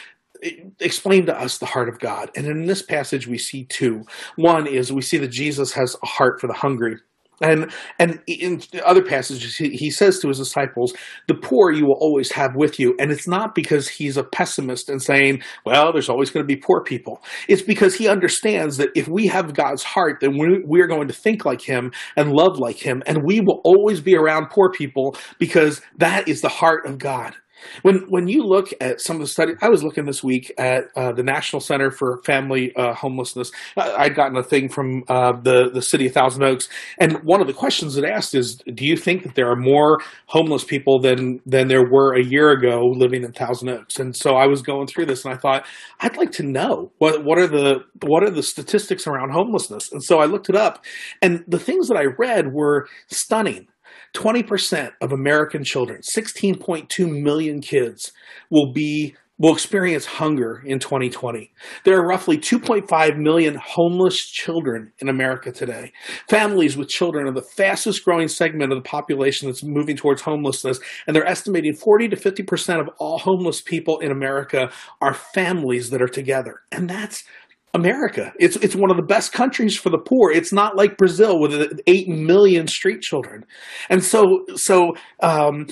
[0.79, 2.29] explain to us the heart of God.
[2.35, 4.05] And in this passage we see two.
[4.35, 6.97] One is we see that Jesus has a heart for the hungry.
[7.41, 10.93] And and in other passages, he, says to his disciples,
[11.27, 14.89] "The poor you will always have with you." And it's not because he's a pessimist
[14.89, 18.89] and saying, "Well, there's always going to be poor people." It's because he understands that
[18.95, 22.31] if we have God's heart, then we, we are going to think like Him and
[22.31, 26.49] love like Him, and we will always be around poor people because that is the
[26.49, 27.35] heart of God.
[27.81, 30.85] When when you look at some of the studies, I was looking this week at
[30.95, 33.51] uh, the National Center for Family uh, Homelessness.
[33.77, 37.47] I'd gotten a thing from uh, the the city of Thousand Oaks, and one of
[37.47, 41.39] the questions it asked is, "Do you think that there are more homeless people than
[41.45, 44.87] than there were a year ago living in Thousand Oaks?" And so I was going
[44.87, 45.65] through this, and I thought,
[45.99, 49.91] I'd like to know what what are the what are the statistics around homelessness.
[49.91, 50.83] And so I looked it up,
[51.21, 53.67] and the things that I read were stunning.
[54.15, 58.11] 20% of American children, 16.2 million kids,
[58.49, 61.51] will be will experience hunger in 2020.
[61.85, 65.93] There are roughly 2.5 million homeless children in America today.
[66.29, 70.79] Families with children are the fastest growing segment of the population that's moving towards homelessness,
[71.07, 76.01] and they're estimating 40 to 50% of all homeless people in America are families that
[76.01, 76.59] are together.
[76.71, 77.23] And that's
[77.73, 78.33] America.
[78.39, 80.31] It's it's one of the best countries for the poor.
[80.31, 83.45] It's not like Brazil with eight million street children,
[83.89, 85.67] and so so um,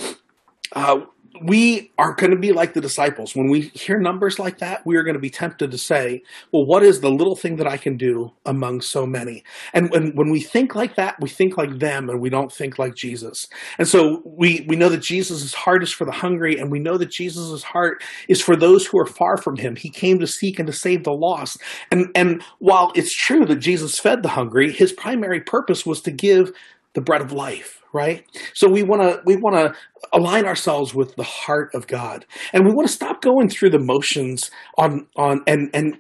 [0.73, 0.99] uh,
[1.43, 3.35] we are going to be like the disciples.
[3.35, 6.65] When we hear numbers like that, we are going to be tempted to say, well,
[6.65, 9.43] what is the little thing that I can do among so many?
[9.73, 12.79] And when, when we think like that, we think like them and we don't think
[12.79, 13.47] like Jesus.
[13.77, 16.97] And so we, we know that Jesus' heart is for the hungry and we know
[16.97, 19.75] that Jesus' heart is for those who are far from him.
[19.75, 21.61] He came to seek and to save the lost.
[21.91, 26.11] And, and while it's true that Jesus fed the hungry, his primary purpose was to
[26.11, 26.51] give
[26.93, 28.25] the bread of life right?
[28.53, 29.75] So we want to we want to
[30.13, 32.25] align ourselves with the heart of god.
[32.53, 35.99] And we want to stop going through the motions on on and and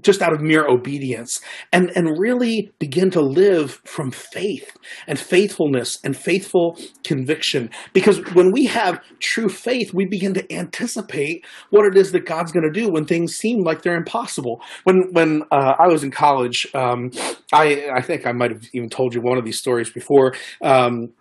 [0.00, 1.40] just out of mere obedience
[1.72, 7.70] and and really begin to live from faith and faithfulness and faithful conviction.
[7.92, 12.52] Because when we have true faith we begin to anticipate what it is that God's
[12.52, 14.60] going to do when things seem like they're impossible.
[14.84, 17.10] When when uh, I was in college um,
[17.52, 21.12] I I think I might have even told you one of these stories before um,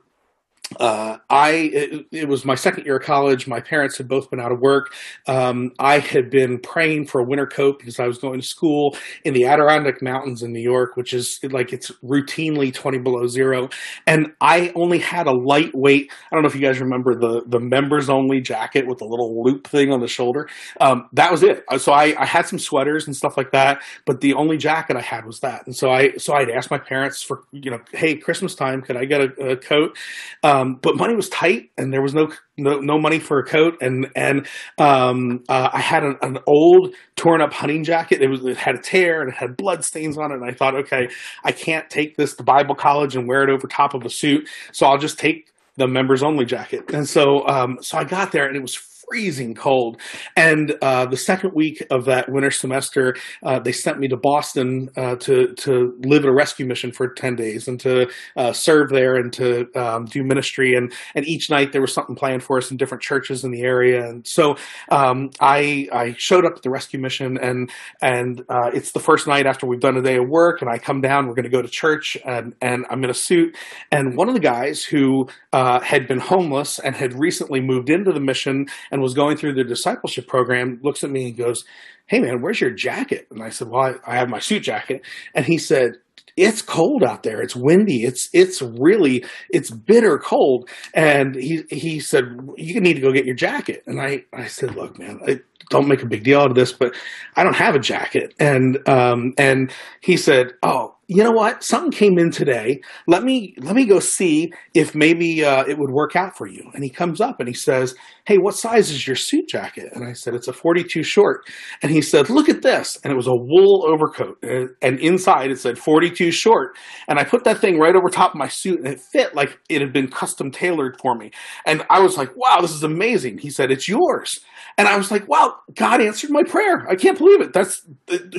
[0.79, 3.47] uh, I it, it, was my second year of college.
[3.47, 4.93] My parents had both been out of work.
[5.27, 8.97] Um, I had been praying for a winter coat because I was going to school
[9.23, 13.69] in the Adirondack Mountains in New York, which is like it's routinely twenty below zero.
[14.07, 16.11] And I only had a lightweight.
[16.11, 19.43] I don't know if you guys remember the the members only jacket with the little
[19.43, 20.49] loop thing on the shoulder.
[20.81, 21.63] Um, that was it.
[21.77, 25.01] So I, I had some sweaters and stuff like that, but the only jacket I
[25.01, 25.65] had was that.
[25.67, 28.97] And so I so I'd asked my parents for you know, hey, Christmas time, could
[28.97, 29.97] I get a, a coat?
[30.43, 33.43] Um, Um, but money was tight, and there was no no, no money for a
[33.43, 38.21] coat, and and um, uh, I had an, an, old torn up hunting jacket.
[38.21, 40.51] It was it had a tear and it had blood stains on it, and I
[40.51, 41.09] thought, okay,
[41.43, 44.47] I can't take this to Bible college and wear it over top of a suit,
[44.71, 46.89] so I'll just take the members only jacket.
[46.93, 48.75] And so um, so I got there, and it was
[49.07, 49.99] freezing cold.
[50.35, 54.89] And uh, the second week of that winter semester, uh, they sent me to Boston
[54.95, 58.89] uh, to to live at a rescue mission for ten days and to uh, serve
[58.89, 60.75] there and to um, do ministry.
[60.75, 63.61] And and each night there was something planned for us in different churches in the
[63.61, 64.07] area.
[64.07, 64.55] And so
[64.89, 69.27] um, I I showed up at the rescue mission and and uh, it's the first
[69.27, 71.27] night after we've done a day of work and I come down.
[71.27, 73.55] We're going to go to church and and I'm in a suit.
[73.91, 78.11] And one of the guys who uh, had been homeless and had recently moved into
[78.11, 81.65] the mission and was going through the discipleship program looks at me and goes,
[82.07, 83.27] Hey man, where's your jacket?
[83.29, 85.01] And I said, Well, I, I have my suit jacket.
[85.33, 85.97] And he said,
[86.37, 87.41] it's cold out there.
[87.41, 88.03] It's windy.
[88.03, 90.69] It's it's really it's bitter cold.
[90.93, 92.23] And he he said
[92.57, 93.83] you need to go get your jacket.
[93.85, 95.39] And I I said, look, man, I
[95.69, 96.93] don't make a big deal out of this, but
[97.35, 98.33] I don't have a jacket.
[98.39, 99.71] And um and
[100.01, 101.63] he said, oh, you know what?
[101.63, 102.81] Something came in today.
[103.05, 106.71] Let me let me go see if maybe uh, it would work out for you.
[106.73, 107.93] And he comes up and he says,
[108.25, 111.41] "Hey, what size is your suit jacket?" And I said, "It's a 42 short."
[111.83, 115.59] And he said, "Look at this." And it was a wool overcoat, and inside it
[115.59, 116.75] said 42 short.
[117.07, 119.59] And I put that thing right over top of my suit, and it fit like
[119.69, 121.29] it had been custom tailored for me.
[121.67, 124.39] And I was like, "Wow, this is amazing." He said, "It's yours."
[124.77, 126.87] And I was like, "Wow, God answered my prayer.
[126.89, 127.53] I can't believe it.
[127.53, 127.85] That's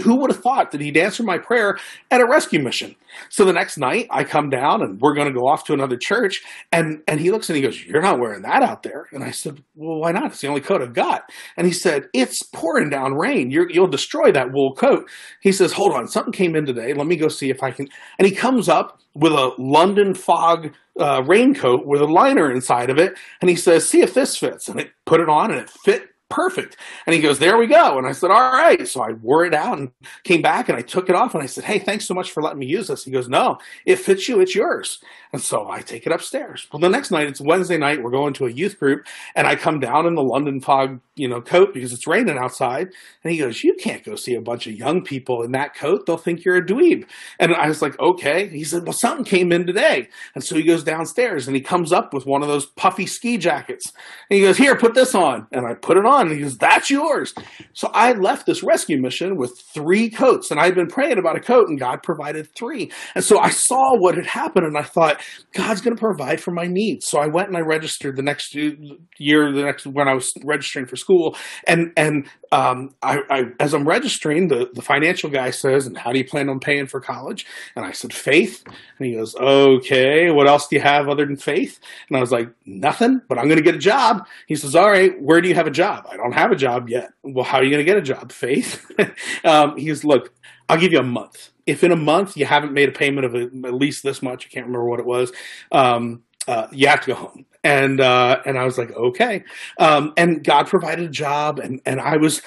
[0.03, 1.79] who would have thought that He'd answer my prayer
[2.11, 2.97] at a rescue." Rescue mission.
[3.31, 5.97] So the next night I come down and we're going to go off to another
[5.97, 6.43] church.
[6.71, 9.07] And, and he looks and he goes, You're not wearing that out there.
[9.13, 10.27] And I said, Well, why not?
[10.27, 11.31] It's the only coat I've got.
[11.57, 13.51] And he said, It's pouring down rain.
[13.51, 15.09] you will destroy that wool coat.
[15.41, 16.09] He says, Hold on.
[16.09, 16.93] Something came in today.
[16.93, 17.89] Let me go see if I can.
[18.19, 22.99] And he comes up with a London fog uh, raincoat with a liner inside of
[22.99, 23.15] it.
[23.41, 24.69] And he says, See if this fits.
[24.69, 26.77] And I put it on and it fit perfect.
[27.07, 27.99] And he goes, there we go.
[27.99, 28.87] And I said, all right.
[28.87, 29.91] So I wore it out and
[30.25, 32.43] came back and I took it off and I said, hey, thanks so much for
[32.43, 33.05] letting me use this.
[33.05, 34.41] He goes, no, it fits you.
[34.41, 35.01] It's yours.
[35.37, 36.67] And so I take it upstairs.
[36.73, 38.03] Well, the next night, it's Wednesday night.
[38.03, 41.29] We're going to a youth group and I come down in the London fog, you
[41.29, 42.89] know, coat because it's raining outside.
[43.23, 46.07] And he goes, you can't go see a bunch of young people in that coat.
[46.07, 47.07] They'll think you're a dweeb.
[47.39, 48.49] And I was like, okay.
[48.49, 50.09] He said, well, something came in today.
[50.35, 53.37] And so he goes downstairs and he comes up with one of those puffy ski
[53.37, 53.93] jackets.
[54.31, 55.49] And he goes, here, put this on.
[55.53, 56.29] And I put it on.
[56.29, 57.35] And he goes, That's yours.
[57.75, 60.51] So I left this rescue mission with three coats.
[60.51, 62.91] And I had been praying about a coat, and God provided three.
[63.15, 65.21] And so I saw what had happened, and I thought,
[65.53, 67.07] God's going to provide for my needs.
[67.07, 70.87] So I went and I registered the next year, the next when I was registering
[70.87, 71.37] for school.
[71.67, 76.13] And and um, I, I, as I'm registering, the, the financial guy says, And how
[76.13, 77.47] do you plan on paying for college?
[77.75, 78.65] And I said, Faith.
[78.67, 81.81] And he goes, Okay, what else do you have other than faith?
[82.09, 84.27] And I was like, Nothing, but I'm going to get a job.
[84.47, 86.07] He says, All right, where do you have a job?
[86.11, 87.13] I don't have a job yet.
[87.23, 88.33] Well, how are you going to get a job?
[88.33, 88.91] Faith.
[89.45, 90.33] um, he goes, look,
[90.69, 91.51] I'll give you a month.
[91.67, 94.49] If in a month you haven't made a payment of at least this much, I
[94.49, 95.33] can't remember what it was,
[95.73, 97.47] um, uh, you have to go home.
[97.65, 99.43] And uh, and I was like, okay.
[99.81, 102.41] Um, and God provided a job, and and I was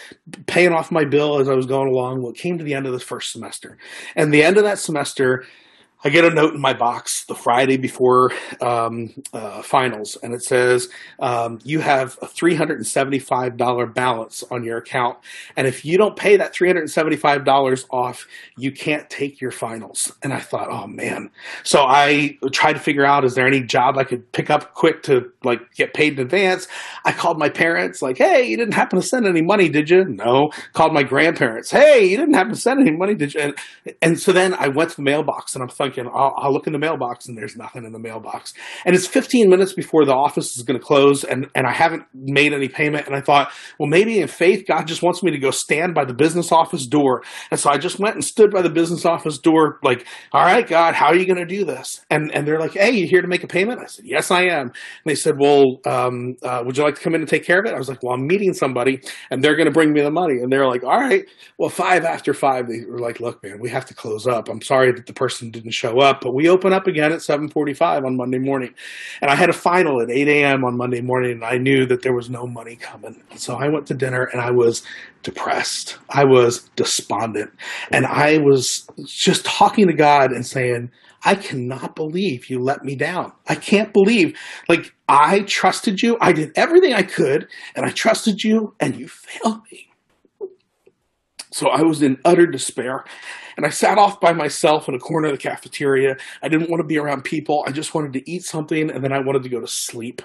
[0.47, 2.25] paying off my bill as I was going along.
[2.25, 3.77] It came to the end of the first semester,
[4.15, 5.45] and the end of that semester,
[6.01, 8.31] I get a note in my box the Friday before
[8.61, 10.87] um, uh, finals, and it says
[11.19, 15.17] um, you have a three hundred and seventy-five dollar balance on your account,
[15.57, 18.27] and if you don't pay that three hundred and seventy-five dollars off,
[18.57, 20.09] you can't take your finals.
[20.23, 21.31] And I thought, oh man!
[21.63, 25.03] So I tried to figure out is there any job I could pick up quick
[25.03, 26.69] to like get paid in advance.
[27.03, 30.05] I called my parents, like, hey, you didn't happen to send any money, did you?
[30.05, 30.51] No.
[30.71, 33.41] Called my grandparents, hey, you didn't happen to send any money, did you?
[33.41, 33.55] And,
[34.01, 36.67] and so then I went to the mailbox, and I'm thinking thinking, I'll, I'll, look
[36.67, 38.53] in the mailbox and there's nothing in the mailbox.
[38.85, 42.03] And it's 15 minutes before the office is going to close and, and I haven't
[42.13, 43.07] made any payment.
[43.07, 46.05] And I thought, well, maybe in faith, God just wants me to go stand by
[46.05, 47.23] the business office door.
[47.51, 50.67] And so I just went and stood by the business office door, like, all right,
[50.67, 52.05] God, how are you going to do this?
[52.09, 53.79] And, and they're like, hey, you here to make a payment?
[53.79, 54.61] I said, yes, I am.
[54.61, 54.73] And
[55.05, 57.65] they said, well, um, uh, would you like to come in and take care of
[57.65, 57.73] it?
[57.73, 60.39] I was like, well, I'm meeting somebody and they're going to bring me the money.
[60.41, 61.25] And they're like, all right,
[61.57, 64.49] well, five after five, they were like, look, man, we have to close up.
[64.49, 68.05] I'm sorry that the person didn't show up, but we open up again at 7:45
[68.05, 68.73] on Monday morning.
[69.21, 70.65] And I had a final at 8 a.m.
[70.65, 73.21] on Monday morning, and I knew that there was no money coming.
[73.35, 74.83] So I went to dinner, and I was
[75.23, 75.97] depressed.
[76.09, 77.51] I was despondent,
[77.91, 80.91] and I was just talking to God and saying.
[81.21, 83.33] I cannot believe you let me down.
[83.45, 86.17] I can't believe, like, I trusted you.
[86.21, 89.88] I did everything I could, and I trusted you, and you failed me.
[91.51, 93.03] So I was in utter despair.
[93.57, 96.15] And I sat off by myself in a corner of the cafeteria.
[96.41, 97.65] I didn't want to be around people.
[97.67, 100.21] I just wanted to eat something and then I wanted to go to sleep.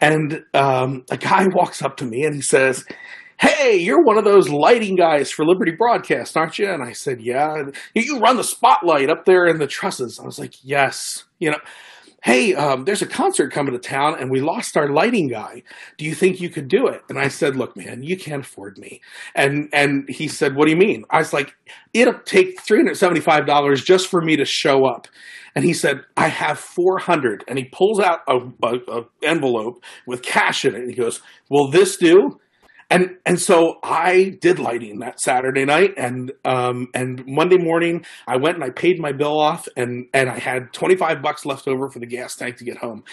[0.00, 2.84] And um, a guy walks up to me and he says,
[3.40, 6.70] Hey, you're one of those lighting guys for Liberty Broadcast, aren't you?
[6.70, 7.64] And I said, Yeah.
[7.94, 10.20] You run the spotlight up there in the trusses.
[10.20, 11.24] I was like, Yes.
[11.40, 11.58] You know,
[12.22, 15.62] hey, um, there's a concert coming to town and we lost our lighting guy.
[15.96, 17.02] Do you think you could do it?
[17.08, 19.00] And I said, look, man, you can't afford me.
[19.34, 21.04] And, and he said, what do you mean?
[21.10, 21.54] I was like,
[21.94, 25.06] it'll take $375 just for me to show up.
[25.54, 27.44] And he said, I have 400.
[27.48, 30.80] And he pulls out a, a, a envelope with cash in it.
[30.80, 32.40] And he goes, will this do?
[32.90, 38.36] And and so I did lighting that Saturday night, and um, and Monday morning I
[38.36, 41.68] went and I paid my bill off, and and I had twenty five bucks left
[41.68, 43.04] over for the gas tank to get home,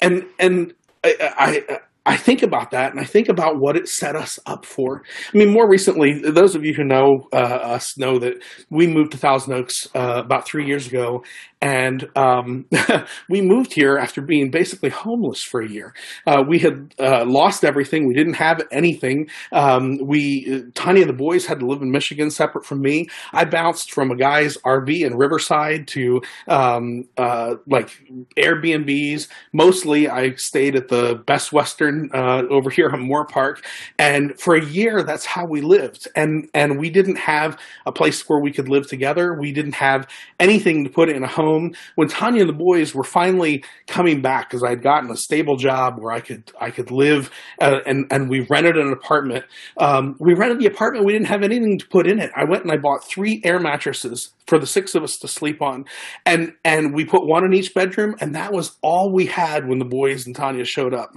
[0.00, 1.78] and and I, I I
[2.16, 5.02] think about that and I think about what it set us up for.
[5.32, 9.12] I mean, more recently, those of you who know uh, us know that we moved
[9.12, 11.22] to Thousand Oaks uh, about three years ago,
[11.62, 12.66] and um,
[13.30, 15.94] we moved here after being basically homeless for a year.
[16.26, 18.06] Uh, we had uh, lost everything.
[18.06, 19.28] We didn't have anything.
[19.50, 23.06] Um, we Tanya and the boys had to live in Michigan, separate from me.
[23.32, 27.88] I bounced from a guy's RV in Riverside to um, uh, like
[28.36, 29.28] Airbnbs.
[29.54, 33.64] Mostly, I stayed at the Best Western uh, over here on Moorpark,
[33.98, 36.08] and for a year, that's how we lived.
[36.14, 39.36] And and we didn't have a place where we could live together.
[39.38, 40.06] We didn't have
[40.38, 41.74] anything to put in a home.
[41.96, 45.94] When Tanya and the boys were finally coming back, because I'd gotten a stable job
[45.98, 47.30] where I could I could live,
[47.60, 49.44] uh, and and we rented an apartment.
[49.76, 51.06] Um, we rented the apartment.
[51.06, 52.30] We didn't have anything to put in it.
[52.36, 55.62] I went and I bought three air mattresses for the six of us to sleep
[55.62, 55.84] on,
[56.26, 59.78] and and we put one in each bedroom, and that was all we had when
[59.78, 61.10] the boys and Tanya showed up,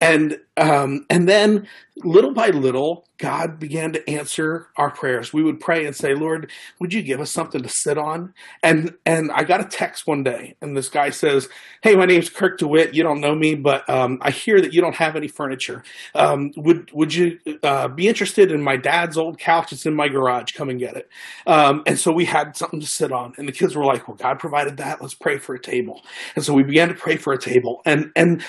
[0.00, 5.32] and and um, and then little by little, God began to answer our prayers.
[5.32, 6.50] We would pray and say, Lord,
[6.80, 8.34] would you give us something to sit on?
[8.62, 11.48] And and I got a text one day, and this guy says,
[11.82, 12.94] Hey, my name's Kirk DeWitt.
[12.94, 15.84] You don't know me, but um, I hear that you don't have any furniture.
[16.14, 19.72] Um, would would you uh, be interested in my dad's old couch?
[19.72, 20.52] It's in my garage.
[20.52, 21.08] Come and get it.
[21.46, 24.16] Um, and so we had something to sit on, and the kids were like, Well,
[24.16, 25.00] God provided that.
[25.00, 26.02] Let's pray for a table.
[26.34, 28.42] And so we began to pray for a table, and and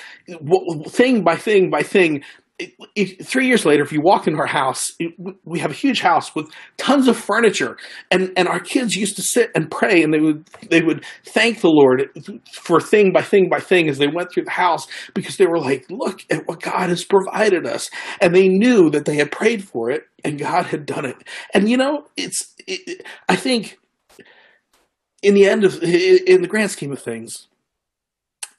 [0.87, 1.92] thing by thing by thing,
[3.23, 5.13] three years later, if you walk into our house, it,
[5.43, 7.77] we have a huge house with tons of furniture,
[8.11, 11.61] and, and our kids used to sit and pray, and they would they would thank
[11.61, 12.09] the Lord
[12.53, 15.59] for thing by thing by thing as they went through the house because they were
[15.59, 17.89] like, look at what God has provided us,
[18.21, 21.17] and they knew that they had prayed for it and God had done it.
[21.53, 23.79] And you know, it's it, I think
[25.21, 27.47] in the end of in the grand scheme of things,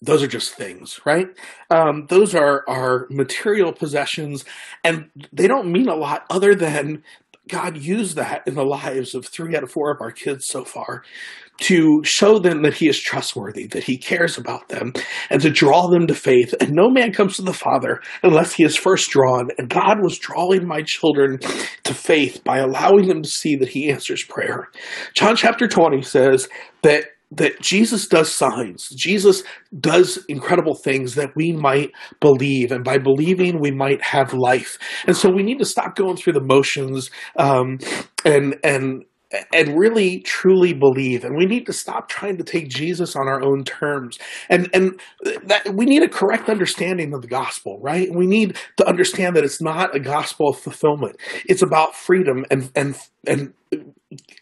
[0.04, 1.28] those are just things, right?
[1.70, 4.44] Um, those are our material possessions,
[4.82, 7.02] and they don't mean a lot other than
[7.48, 10.64] God used that in the lives of three out of four of our kids so
[10.64, 11.02] far
[11.60, 14.92] to show them that He is trustworthy, that He cares about them,
[15.30, 16.54] and to draw them to faith.
[16.58, 19.50] And no man comes to the Father unless He is first drawn.
[19.58, 21.38] And God was drawing my children
[21.84, 24.68] to faith by allowing them to see that He answers prayer.
[25.14, 26.48] John chapter 20 says
[26.82, 27.04] that
[27.36, 28.88] that Jesus does signs.
[28.90, 29.42] Jesus
[29.80, 34.78] does incredible things that we might believe, and by believing, we might have life.
[35.06, 37.78] And so we need to stop going through the motions um,
[38.24, 39.04] and and
[39.52, 43.42] and really truly believe and we need to stop trying to take jesus on our
[43.42, 44.18] own terms
[44.48, 45.00] and and
[45.44, 49.42] that we need a correct understanding of the gospel right we need to understand that
[49.42, 51.16] it's not a gospel of fulfillment
[51.46, 52.94] it's about freedom and and
[53.26, 53.52] and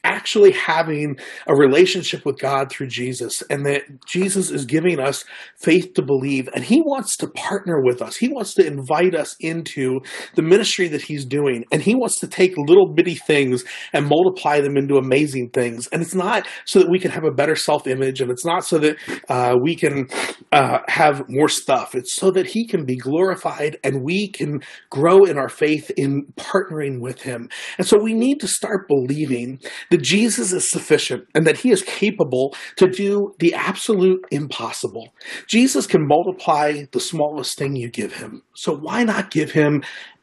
[0.05, 1.17] actually having
[1.47, 5.25] a relationship with God through Jesus and that Jesus is giving us
[5.61, 8.17] faith to believe and he wants to partner with us.
[8.17, 10.01] He wants to invite us into
[10.35, 14.61] the ministry that he's doing and he wants to take little bitty things and multiply
[14.61, 15.89] them into amazing things.
[15.89, 18.79] And it's not so that we can have a better self-image and it's not so
[18.79, 18.97] that
[19.29, 20.09] uh, we can
[20.53, 21.95] uh, have more stuff.
[21.95, 24.61] It's so that he can be glorified and we can
[24.91, 27.49] grow in our faith in partnering with him.
[27.79, 29.61] And so we need to start believing
[29.91, 35.13] that Jesus is sufficient and that he is capable to do the absolute impossible.
[35.47, 38.43] Jesus can multiply the smallest thing you give him.
[38.55, 39.83] So why not give him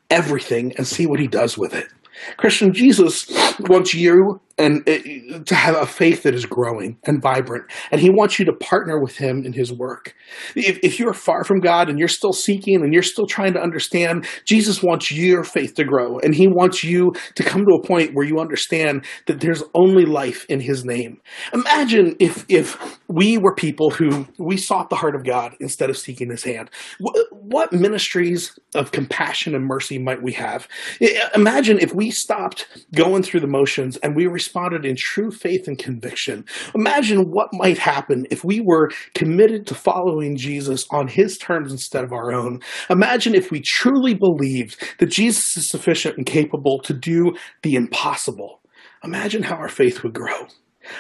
[0.10, 1.88] everything and see what he does with it?
[2.38, 3.26] Christian, Jesus
[3.62, 7.66] wants you and it, to have a faith that is growing and vibrant.
[7.92, 10.14] And He wants you to partner with Him in His work.
[10.56, 13.62] If, if you're far from God and you're still seeking and you're still trying to
[13.62, 16.20] understand, Jesus wants your faith to grow.
[16.20, 20.06] And He wants you to come to a point where you understand that there's only
[20.06, 21.22] life in His name.
[21.54, 25.98] Imagine if, if we were people who we sought the heart of God instead of
[25.98, 26.70] seeking His hand.
[27.00, 30.68] What, ministries of compassion and mercy might we have?
[31.34, 36.46] Imagine if we stopped going through the motions and we in true faith and conviction.
[36.76, 42.04] Imagine what might happen if we were committed to following Jesus on his terms instead
[42.04, 42.60] of our own.
[42.90, 47.34] Imagine if we truly believed that Jesus is sufficient and capable to do
[47.64, 48.62] the impossible.
[49.04, 50.48] Imagine how our faith would grow.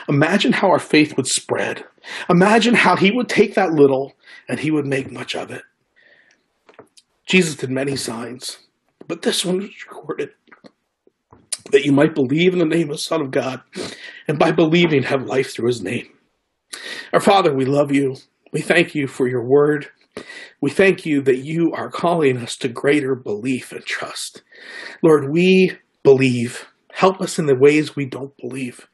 [0.07, 1.83] Imagine how our faith would spread.
[2.29, 4.13] Imagine how he would take that little
[4.47, 5.63] and he would make much of it.
[7.25, 8.59] Jesus did many signs,
[9.07, 10.29] but this one was recorded
[11.71, 13.61] that you might believe in the name of the Son of God,
[14.27, 16.07] and by believing have life through his name.
[17.13, 18.17] Our Father, we love you.
[18.51, 19.87] We thank you for your word.
[20.61, 24.43] We thank you that you are calling us to greater belief and trust.
[25.01, 26.65] Lord, we believe.
[26.91, 28.87] Help us in the ways we don't believe.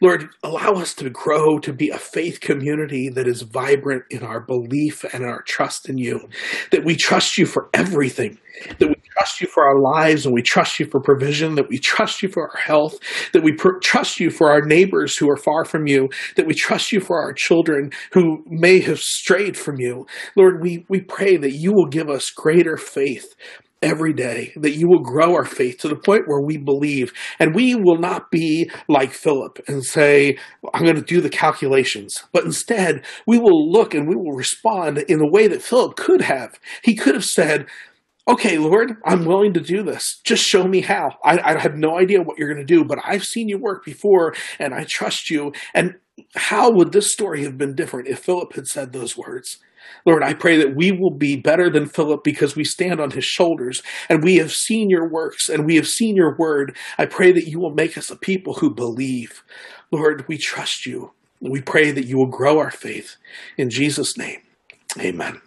[0.00, 4.40] Lord, allow us to grow to be a faith community that is vibrant in our
[4.40, 6.28] belief and our trust in you,
[6.70, 8.38] that we trust you for everything,
[8.78, 11.78] that we trust you for our lives and we trust you for provision, that we
[11.78, 12.98] trust you for our health,
[13.34, 16.54] that we pr- trust you for our neighbors who are far from you, that we
[16.54, 20.06] trust you for our children who may have strayed from you.
[20.36, 23.34] Lord, we, we pray that you will give us greater faith
[23.82, 27.12] every day, that you will grow our faith to the point where we believe.
[27.38, 30.36] And we will not be like Philip and say,
[30.74, 32.22] I'm going to do the calculations.
[32.32, 36.20] But instead, we will look and we will respond in the way that Philip could
[36.22, 36.58] have.
[36.82, 37.66] He could have said,
[38.30, 40.20] okay, Lord, I'm willing to do this.
[40.24, 41.16] Just show me how.
[41.24, 43.84] I, I have no idea what you're going to do, but I've seen you work
[43.84, 45.52] before and I trust you.
[45.74, 45.96] And
[46.34, 49.58] how would this story have been different if Philip had said those words?
[50.06, 53.24] Lord, I pray that we will be better than Philip because we stand on his
[53.24, 56.76] shoulders and we have seen your works and we have seen your word.
[56.96, 59.42] I pray that you will make us a people who believe.
[59.90, 61.12] Lord, we trust you.
[61.40, 63.16] We pray that you will grow our faith.
[63.56, 64.42] In Jesus' name,
[64.98, 65.40] amen.